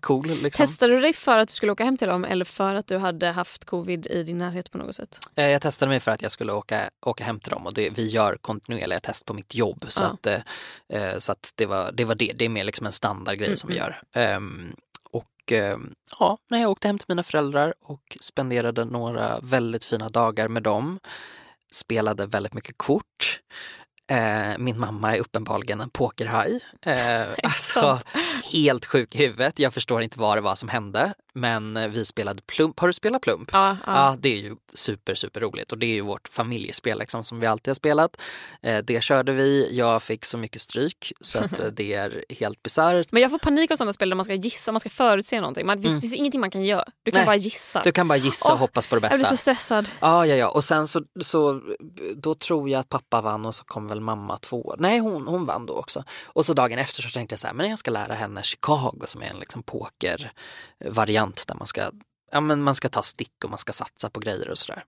[0.00, 0.26] cool.
[0.28, 0.66] Liksom.
[0.66, 2.98] Testade du dig för att du skulle åka hem till dem eller för att du
[2.98, 5.18] hade haft covid i din närhet på något sätt?
[5.34, 7.90] Eh, Jag testade mig för att jag skulle åka, åka hem till dem och det,
[7.90, 9.84] vi gör kontinuerliga test på mitt jobb.
[9.88, 10.06] Så, Ja.
[10.08, 10.40] att, eh,
[11.02, 12.32] eh, så att det, var, det var det.
[12.36, 14.02] Det är mer liksom en standardgrej Mm, som vi gör.
[14.14, 14.76] Ehm,
[15.42, 20.08] och ehm, ja, när jag åkte hem till mina föräldrar och spenderade några väldigt fina
[20.08, 21.00] dagar med dem.
[21.72, 23.40] Spelade väldigt mycket kort.
[24.10, 26.60] Eh, min mamma är uppenbarligen en pokerhaj.
[26.86, 28.00] Eh, alltså,
[28.52, 29.58] helt sjuk i huvudet.
[29.58, 31.14] Jag förstår inte vad det var som hände.
[31.34, 32.80] Men eh, vi spelade plump.
[32.80, 33.50] Har du spelat plump?
[33.52, 37.24] Ja, Ja, det är ju super, super roligt och det är ju vårt familjespel liksom,
[37.24, 38.20] som vi alltid har spelat.
[38.62, 42.62] Eh, det körde vi, jag fick så mycket stryk så att eh, det är helt
[42.62, 43.12] bisarrt.
[43.12, 45.66] Men jag får panik av sådana spel där man ska gissa, man ska förutse någonting.
[45.66, 46.84] Man, det finns, finns ingenting man kan göra.
[47.02, 47.26] Du kan Mm.
[47.30, 47.38] Nej.
[47.38, 47.82] bara gissa.
[47.84, 49.36] Du kan bara gissa och Åh, hoppas på det jag blir bästa.
[49.36, 49.88] så stressad.
[50.00, 50.48] Ja, ja, ja.
[50.48, 51.60] Och sen så, så
[52.16, 54.74] då tror jag att pappa vann och så kom väl mamma två.
[54.78, 56.04] Nej, hon, hon vann då också.
[56.24, 59.00] Och så dagen efter så tänkte jag så här, men jag ska lära henne Chicago
[59.06, 61.90] som är en liksom pokervariant där man ska,
[62.32, 64.84] ja, men man ska ta stick och man ska satsa på grejer och sådär.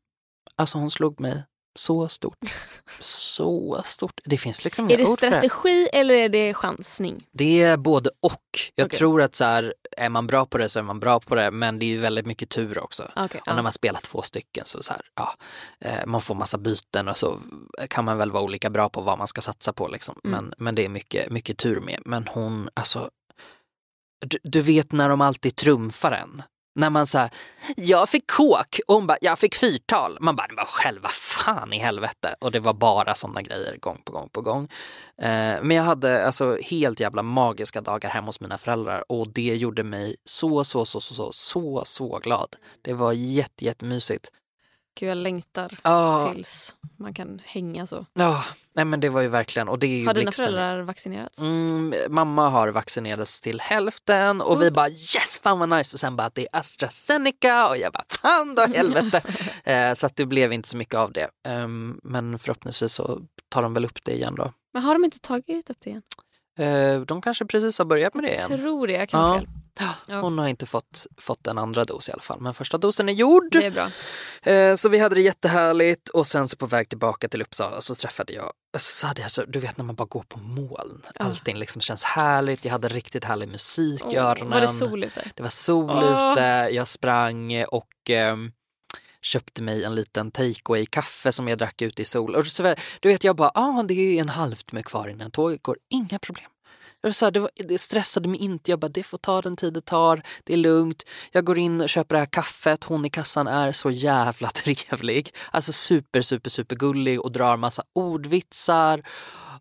[0.56, 1.42] Alltså hon slog mig
[1.76, 2.38] så stort.
[3.00, 4.20] Så stort.
[4.24, 5.32] Det finns liksom Är inga det ord för det.
[5.32, 7.26] strategi eller är det chansning?
[7.32, 8.40] Det är både och.
[8.74, 8.98] Jag Okej.
[8.98, 11.50] tror att så här, är man bra på det så är man bra på det
[11.50, 13.02] men det är ju väldigt mycket tur också.
[13.16, 15.34] Okay, Och när man spelar två stycken så, så här, ja,
[15.80, 17.40] eh, man får massa byten och så
[17.88, 19.88] kan man väl vara olika bra på vad man ska satsa på.
[19.88, 20.20] Liksom.
[20.24, 20.44] Mm.
[20.44, 22.00] Men, men det är mycket, mycket tur med.
[22.04, 23.10] Men hon, alltså,
[24.20, 26.42] du, du vet när de alltid trumfar en.
[26.76, 27.30] När man säger
[27.76, 30.18] jag fick kåk och hon bara, jag fick fyrtal.
[30.20, 32.34] Man bara, men själva fan i helvete.
[32.40, 34.68] Och det var bara sådana grejer gång på gång på gång.
[35.18, 39.56] Eh, men jag hade alltså helt jävla magiska dagar hemma hos mina föräldrar och det
[39.56, 42.56] gjorde mig så, så, så, så, så, så, så glad.
[42.82, 44.30] Det var jätte, jättemysigt.
[45.00, 48.06] Gud, jag längtar Ja, tills man kan hänga så.
[48.14, 50.44] ja, nej men det var ju verkligen, och det är ju Har dina blixten.
[50.44, 51.40] föräldrar vaccinerats?
[51.40, 55.96] Mm, mamma har vaccinerats till hälften och vi bara yes, fan vad nice.
[55.96, 59.22] Och sen bara det är AstraZeneca och jag bara fan då helvete.
[59.64, 61.28] eh, så att det blev inte så mycket av det.
[61.48, 64.52] Ehm, men förhoppningsvis så tar de väl upp det igen då.
[64.72, 66.02] Men har de inte tagit upp det igen?
[66.58, 68.46] Eh, de kanske precis har börjat med det igen.
[68.50, 69.38] Jag tror det, jag kan Ja.
[69.38, 69.48] fel.
[69.78, 70.20] Ja.
[70.20, 73.12] Hon har inte fått, fått en andra dos i alla fall, men första dosen är
[73.12, 73.52] gjord.
[73.52, 73.88] Det är bra.
[74.52, 77.94] Eh, så vi hade det jättehärligt och sen så på väg tillbaka till Uppsala så
[77.94, 81.02] träffade jag, så hade jag så, du vet när man bara går på moln.
[81.14, 81.24] Ja.
[81.24, 84.50] Allting liksom känns härligt, jag hade riktigt härlig musik i öronen.
[84.50, 85.24] var det sol ute?
[85.34, 88.52] Det var sol ute, jag sprang och ehm,
[89.22, 92.34] köpte mig en liten takeaway kaffe som jag drack ute i sol.
[92.34, 95.76] Och så, du vet jag bara, ah, det är en halvtimme kvar innan tåget går,
[95.90, 96.50] inga problem.
[97.04, 99.40] Det, var så här, det, var, det stressade mig inte, jag bara det får ta
[99.40, 101.04] den tid det tar, det är lugnt.
[101.32, 105.34] Jag går in och köper det här kaffet, hon i kassan är så jävla trevlig.
[105.50, 109.02] Alltså super, super, super gullig och drar massa ordvitsar.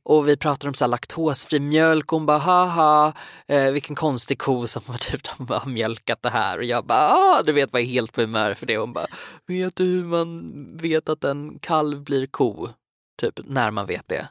[0.03, 3.13] Och vi pratar om så här laktosfri mjölk och hon bara haha
[3.47, 7.43] eh, vilken konstig ko som har typ har mjölkat det här och jag bara ah,
[7.43, 8.77] du vet vad jag är helt på humör för det.
[8.77, 9.07] Hon bara
[9.47, 12.69] vet du hur man vet att en kalv blir ko?
[13.21, 14.27] Typ när man vet det.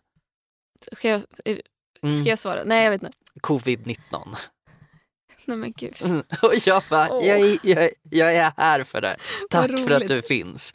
[0.93, 1.23] Ska jag,
[2.03, 2.19] Mm.
[2.19, 2.63] ska jag svara?
[2.65, 3.17] Nej, jag vet inte.
[3.41, 3.97] Covid-19.
[5.47, 5.95] Nej men gud.
[6.05, 6.23] Mm.
[6.43, 7.27] Och jag bara, Åh.
[7.27, 9.17] jag, är- jag, jag är här för det.
[9.51, 10.75] Tack för att du finns.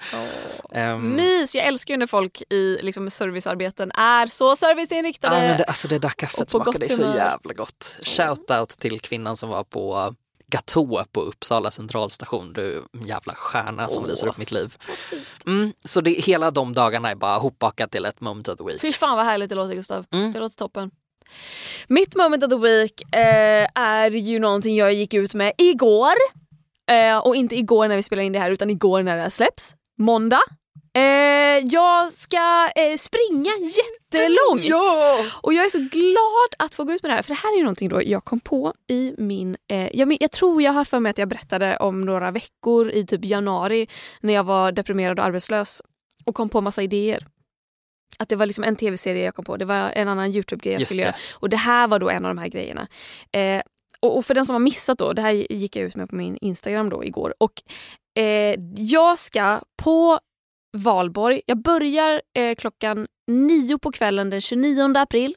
[0.72, 1.56] Ehm, Mys!
[1.56, 5.36] Jag älskar ju när folk i liksom, servicearbeten är så serviceinriktade.
[5.36, 8.00] Ja, men det, alltså det där kaffet smakade gott så jävla gott.
[8.02, 10.16] Shoutout till kvinnan som var på
[10.48, 12.54] Gatå på Uppsala centralstation.
[12.54, 14.10] Du jävla stjärna som Åh.
[14.10, 14.76] lyser upp mitt liv.
[15.46, 18.82] Mm, så det, hela de dagarna är bara hopbakat till ett moment of the week.
[18.82, 20.06] Fy fan vad härligt det låter Gustav.
[20.12, 20.32] Mm.
[20.32, 20.92] Det låter toppen.
[21.88, 26.16] Mitt moment of the week eh, är ju någonting jag gick ut med igår.
[26.92, 29.30] Eh, och inte igår när vi spelar in det här utan igår när det här
[29.30, 29.76] släpps.
[29.98, 30.42] Måndag.
[30.98, 34.64] Eh, jag ska eh, springa jättelångt.
[34.64, 35.26] Ja!
[35.42, 37.54] Och jag är så glad att få gå ut med det här för det här
[37.54, 39.58] är ju någonting då jag kom på i min...
[39.72, 43.06] Eh, jag, jag tror jag har för mig att jag berättade om några veckor i
[43.06, 43.88] typ januari
[44.22, 45.82] när jag var deprimerad och arbetslös
[46.26, 47.28] och kom på massa idéer.
[48.20, 50.80] Att det var liksom en tv-serie jag kom på, det var en annan Youtube-grej jag
[50.80, 51.06] Just skulle det.
[51.08, 51.16] göra.
[51.40, 52.88] Och det här var då en av de här grejerna.
[53.32, 53.62] Eh,
[54.00, 56.16] och, och för den som har missat då, det här gick jag ut med på
[56.16, 57.34] min Instagram då igår.
[57.40, 57.54] Och
[58.20, 60.20] eh, jag ska på
[60.78, 65.36] valborg, jag börjar eh, klockan nio på kvällen den 29 april.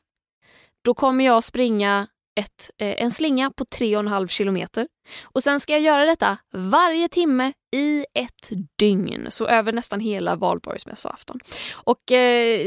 [0.85, 2.07] Då kommer jag springa
[2.41, 4.87] ett, eh, en slinga på 3,5 kilometer.
[5.23, 9.27] Och sen ska jag göra detta varje timme i ett dygn.
[9.29, 11.41] Så över nästan hela valborgsmässoafton.
[11.73, 12.59] Och eh,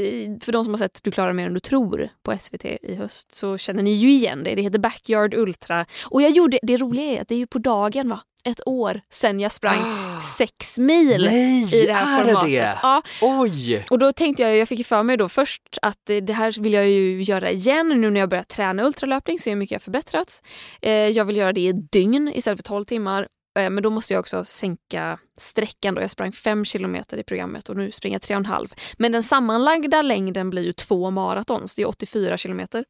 [0.42, 3.36] för de som har sett Du klarar mer än du tror på SVT i höst
[3.36, 4.56] så känner ni ju igen det.
[4.56, 5.86] Det heter Backyard Ultra.
[6.06, 8.20] Och jag gjorde, det roliga är att det är ju på dagen va?
[8.50, 9.80] Ett år sen jag sprang
[10.38, 12.52] sex mil Nej, i det här är formatet.
[12.52, 12.78] det?
[12.82, 13.86] Ja, Oj!
[13.90, 16.74] och då tänkte jag, jag fick för mig då först att det, det här vill
[16.74, 20.42] jag ju göra igen nu när jag börjat träna ultralöpning, se hur mycket jag förbättrats.
[20.82, 23.28] Eh, jag vill göra det i dygn istället för 12 timmar.
[23.60, 26.02] Eh, men då måste jag också sänka sträckan då.
[26.02, 28.74] Jag sprang 5 kilometer i programmet och nu springer jag 3,5.
[28.98, 32.86] Men den sammanlagda längden blir ju två maratons, det är 84 kilometer.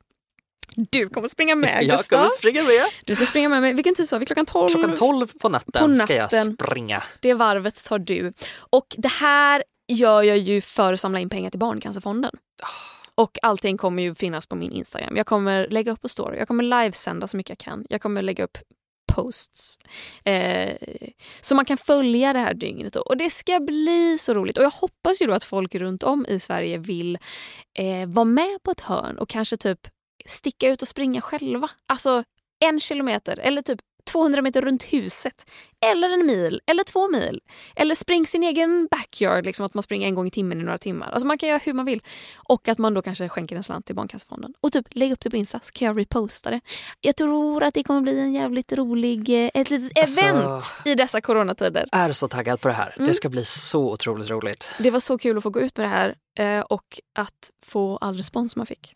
[0.75, 2.17] Du kommer springa med Jag Gustav.
[2.17, 2.85] kommer springa med.
[3.05, 3.73] Du ska springa med mig.
[3.73, 4.25] Vilken tid sa vi?
[4.25, 4.69] Klockan 12?
[4.69, 6.53] Klockan 12 på natten, På ska jag natten.
[6.55, 7.03] springa.
[7.21, 8.33] Det varvet tar du.
[8.57, 12.31] Och det här gör jag ju för att samla in pengar till Barncancerfonden.
[13.15, 15.17] Och allting kommer ju finnas på min Instagram.
[15.17, 17.85] Jag kommer lägga upp på story, jag kommer livesända så mycket jag kan.
[17.89, 18.57] Jag kommer lägga upp
[19.13, 19.77] posts.
[20.25, 20.71] Eh,
[21.41, 22.93] så man kan följa det här dygnet.
[22.93, 22.99] då.
[23.01, 24.57] Och det ska bli så roligt.
[24.57, 27.17] Och jag hoppas ju att folk runt om i Sverige vill
[27.79, 29.79] eh, vara med på ett hörn och kanske typ
[30.25, 31.69] sticka ut och springa själva.
[31.87, 32.23] Alltså
[32.65, 35.49] en kilometer eller typ 200 meter runt huset.
[35.85, 37.41] Eller en mil, eller två mil.
[37.75, 40.77] Eller spring sin egen backyard, liksom att man springer en gång i timmen i några
[40.77, 41.11] timmar.
[41.11, 42.01] Alltså man kan göra hur man vill.
[42.49, 44.53] Och att man då kanske skänker en slant till Barncancerfonden.
[44.61, 46.61] Och typ lägg upp det på Insta så kan jag reposta det.
[47.01, 50.95] Jag tror att det kommer bli en jävligt rolig, eh, ett litet Alltså- event i
[50.95, 51.85] dessa coronatider.
[51.91, 52.93] Är så taggad på det här.
[52.97, 53.07] Mm.
[53.07, 54.75] Det ska bli så otroligt roligt.
[54.79, 56.15] Det var så kul att få gå ut med det här
[56.59, 58.93] eh, och att få all respons man fick.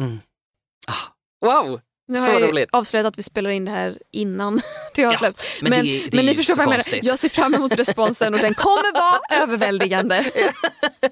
[0.88, 0.94] Ah.
[1.42, 1.80] Wow!
[2.08, 2.70] Nu Så har jag roligt.
[2.72, 4.62] avslöjat att vi spelar in det här innan
[5.02, 5.44] det har Ja, släppts.
[5.62, 7.00] men Men, det men, det är ni förstår vad jag menar.
[7.06, 10.32] Jag ser fram emot responsen och den kommer vara överväldigande.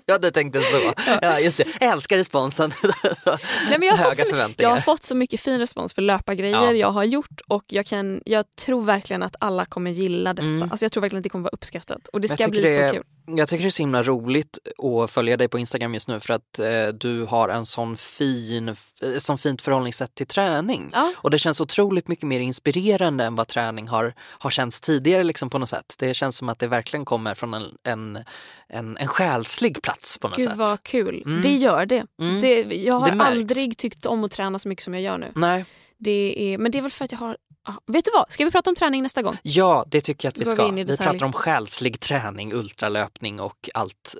[0.05, 0.93] Ja, du tänkte så.
[1.21, 1.63] Ja, just det.
[1.79, 2.71] Jag älskar responsen.
[3.25, 3.38] Nej,
[3.69, 6.55] men jag, har Höga fått så, jag har fått så mycket fin respons för löpargrejer
[6.65, 6.73] Ja.
[6.73, 10.45] jag har gjort och jag, kan, jag tror verkligen att alla kommer gilla detta.
[10.47, 10.71] Mm.
[10.71, 12.89] Alltså, jag tror verkligen att det kommer vara uppskattat och det Jag ska bli det-
[12.89, 13.03] så kul.
[13.27, 14.59] Jag tycker det är så himla roligt
[15.03, 18.69] att följa dig på Instagram just nu för att eh, du har en sån fin,
[19.15, 20.89] ett sån fint förhållningssätt till träning.
[20.93, 21.13] Ja.
[21.17, 25.49] Och det känns otroligt mycket mer inspirerande än vad träning har, har känts tidigare liksom
[25.49, 25.95] på något sätt.
[25.99, 28.23] Det känns som att det verkligen kommer från en, en,
[28.69, 30.57] en, en själslig plats på något Gud sätt.
[30.57, 31.23] vad kul.
[31.26, 31.41] Mm.
[31.41, 32.05] Det gör det.
[32.19, 32.41] Mm.
[32.41, 35.32] det jag har Det aldrig tyckt om att träna så mycket som jag gör nu.
[35.36, 35.65] Nej,
[35.97, 37.38] Det är, men det är väl för att jag har...
[37.63, 38.32] ah, Vet du vad?
[38.32, 39.38] Ska vi prata om träning nästa gång?
[39.41, 40.67] ja det tycker jag att vi ska.
[40.71, 44.15] vi Vi pratar om själslig träning, ultralöpning och allt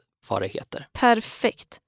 [0.48, 0.88] heter.
[0.94, 1.80] Perfekt.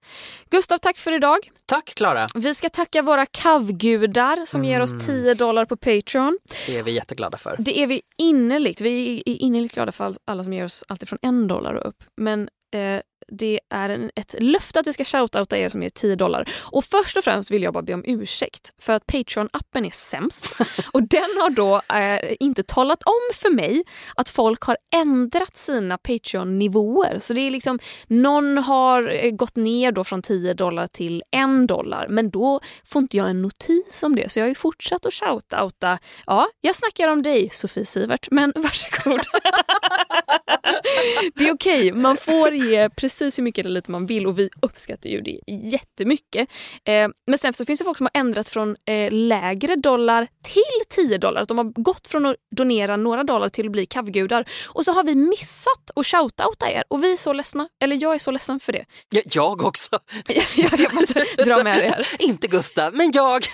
[0.49, 1.37] Gustav, tack för idag.
[1.65, 5.05] Tack Klara, Vi ska tacka våra kavgudar som ger oss Mm.
[5.05, 6.37] 10 dollar på Patreon.
[6.67, 7.55] det är vi jätteglada för.
[7.59, 8.81] Det är vi innerligt.
[8.81, 12.03] Vi är innerligt glada för alla som ger oss alltifrån en dollar och upp.
[12.21, 13.01] Men eh,
[13.31, 16.49] det är en, ett löfte att vi ska shoutouta er som ger 10 dollar.
[16.61, 20.57] Och först och främst vill jag bara be om ursäkt för att Patreon-appen är sämst.
[20.93, 23.83] och den har då eh, inte talat om för mig
[24.15, 27.19] att folk har ändrat sina Patreon-nivåer.
[27.19, 31.67] Så det är liksom, någon har eh, gått ner då från 10 dollar till 1
[31.67, 32.07] dollar.
[32.09, 34.31] Men då får inte jag en notis om det.
[34.31, 35.99] Så jag har ju fortsatt att shoutouta.
[36.25, 39.21] Ja, jag snackar om dig Sofie Sivert, men varsågod.
[41.35, 44.49] det är okej, man får ge precis hur mycket eller lite man vill och vi
[44.61, 46.49] uppskattar ju det jättemycket.
[46.85, 51.05] Eh, men sen så finns det folk som har ändrat från eh, lägre dollar till
[51.07, 51.45] 10 dollar.
[51.45, 54.45] De har gått från att donera några dollar till att bli kavgudar.
[54.67, 57.69] Och så har vi missat att shoutouta er och vi är så ledsna.
[57.83, 58.85] Eller jag är så ledsen för det.
[59.09, 59.99] Ja, jag också.
[60.55, 62.07] jag, jag måste dra med det här.
[62.19, 63.41] Inte Gustav, men jag.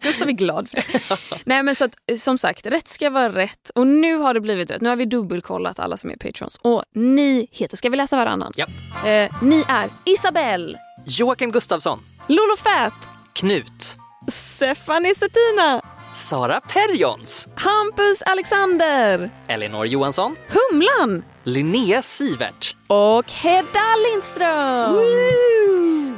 [0.00, 1.18] Gustav är glad för det.
[1.44, 3.70] Nej men så att, som sagt, rätt ska vara rätt.
[3.74, 4.80] Och nu har det blivit rätt.
[4.80, 6.57] Nu har vi dubbelkollat alla som är patrons.
[6.62, 8.52] Och ni heter, ska vi läsa varannan?
[8.56, 8.66] Ja.
[9.08, 13.96] Eh, ni är Isabelle, Joakim Gustafsson, Lolo Fat, Knut,
[14.28, 15.82] Stephanie Stettina,
[16.14, 22.76] Sara Perjons, Hampus Alexander, Elinor Johansson, Humlan Linnea Sivert.
[22.86, 24.96] och Hedda Lindström.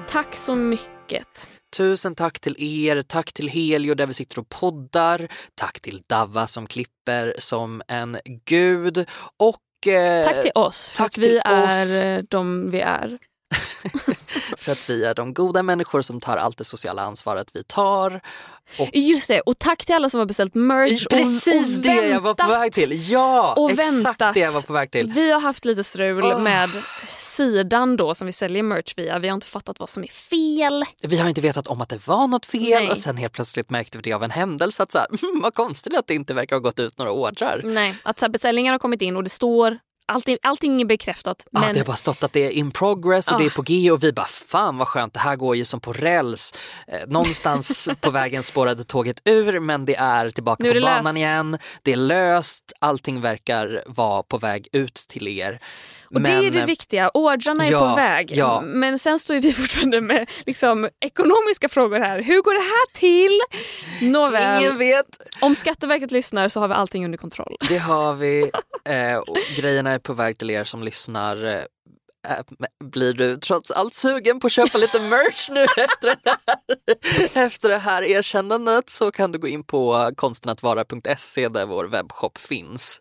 [0.09, 1.47] Tack så mycket.
[1.77, 6.47] Tusen tack till er, tack till Helio där vi sitter och poddar, tack till Dava
[6.47, 9.57] som klipper som en gud och
[9.87, 12.03] eh, Tack till oss för tack att vi till är oss.
[12.03, 13.19] eh, de vi är.
[14.57, 18.21] för att vi är de goda människor som tar allt det sociala ansvaret vi tar.
[18.93, 21.05] Just det, och tack till alla som har beställt merch.
[21.07, 23.11] och- Precis och det jag var på väg till.
[23.11, 24.35] Ja, Och exakt väntat.
[24.35, 25.13] det jag var på väg till.
[25.13, 26.41] Vi har haft lite strul Åh.
[26.41, 26.71] med
[27.07, 29.19] sidan då som vi säljer merch via.
[29.19, 30.85] Vi har inte fattat vad som är fel.
[31.03, 32.91] Vi har inte vetat om att det var något fel Nej.
[32.91, 35.55] och sen helt plötsligt märkte vi det av en händelse att så här, "Hmm, vad
[35.55, 37.61] konstigt att det inte verkar ha gått ut några ordrar.
[37.65, 39.79] Nej, att så här, beställningar har kommit in och det står
[40.11, 41.47] allting, allting är bekräftat.
[41.51, 43.55] Ja, Men det har bara stått att det är in progress och det är Ah.
[43.57, 46.55] på G och vi bara fan vad skönt, det här går ju som på räls.
[46.87, 51.17] Eh, någonstans på vägen spårade tåget ur men det är tillbaka Nu på banan löst.
[51.17, 51.59] igen.
[51.83, 55.61] Det är löst, allting verkar vara på väg ut till er.
[56.15, 58.31] Och det är Men, det viktiga, ordrarna är ja, på väg.
[58.35, 58.61] ja.
[58.61, 62.23] Men sen står vi fortfarande med liksom, ekonomiska frågor här.
[62.23, 63.41] Hur går det här till?
[64.11, 65.07] Nåväl, Ingen vet.
[65.41, 67.57] om Skatteverket lyssnar så har vi allting under kontroll.
[67.69, 68.51] Det har vi.
[68.85, 69.21] Eh,
[69.57, 71.45] grejerna är på väg till er som lyssnar.
[71.45, 71.55] Eh,
[72.29, 72.39] eh,
[72.85, 77.69] blir du trots allt sugen på att köpa lite merch nu efter, den här, efter
[77.69, 83.01] det här erkännandet så kan du gå in på konstenatvara.se där vår webbshop finns.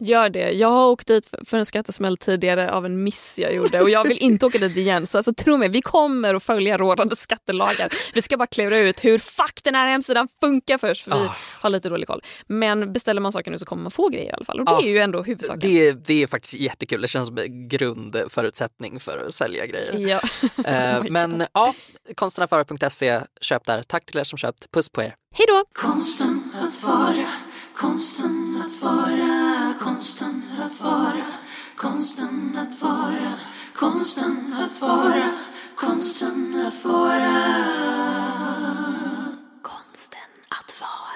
[0.00, 0.50] Gör det.
[0.50, 4.08] Jag har åkt dit för- en skattesmäll tidigare av en miss jag gjorde och jag
[4.08, 5.06] vill inte åka dit igen.
[5.06, 7.92] Så alltså, tro mig, vi kommer att följa rådande skattelagar.
[8.14, 11.34] Vi ska bara klura ut hur fuck den här hemsidan funkar först för vi Ah.
[11.60, 12.22] har lite dålig koll.
[12.46, 14.72] Men beställer man saker nu så kommer man få grejer i alla fall och det
[14.72, 14.82] Ja.
[14.82, 15.60] är ju ändå huvudsaken.
[15.60, 19.98] Det, det är faktiskt jättekul, det känns som en grundförutsättning för att sälja grejer.
[20.08, 20.20] Ja.
[20.98, 21.74] Oh my men ja,
[22.14, 23.82] konstenatvara.se, köp där.
[23.82, 25.14] Tack till er som köpt, puss på er.
[25.34, 25.64] Hej då!
[25.72, 27.26] Konsten att vara,
[27.76, 29.57] konsten att vara,
[29.88, 31.26] konsten att vara,
[31.76, 33.32] konsten att vara,
[33.74, 35.30] konsten att vara,
[35.76, 37.64] konsten att vara.
[39.62, 41.07] Konsten att vara.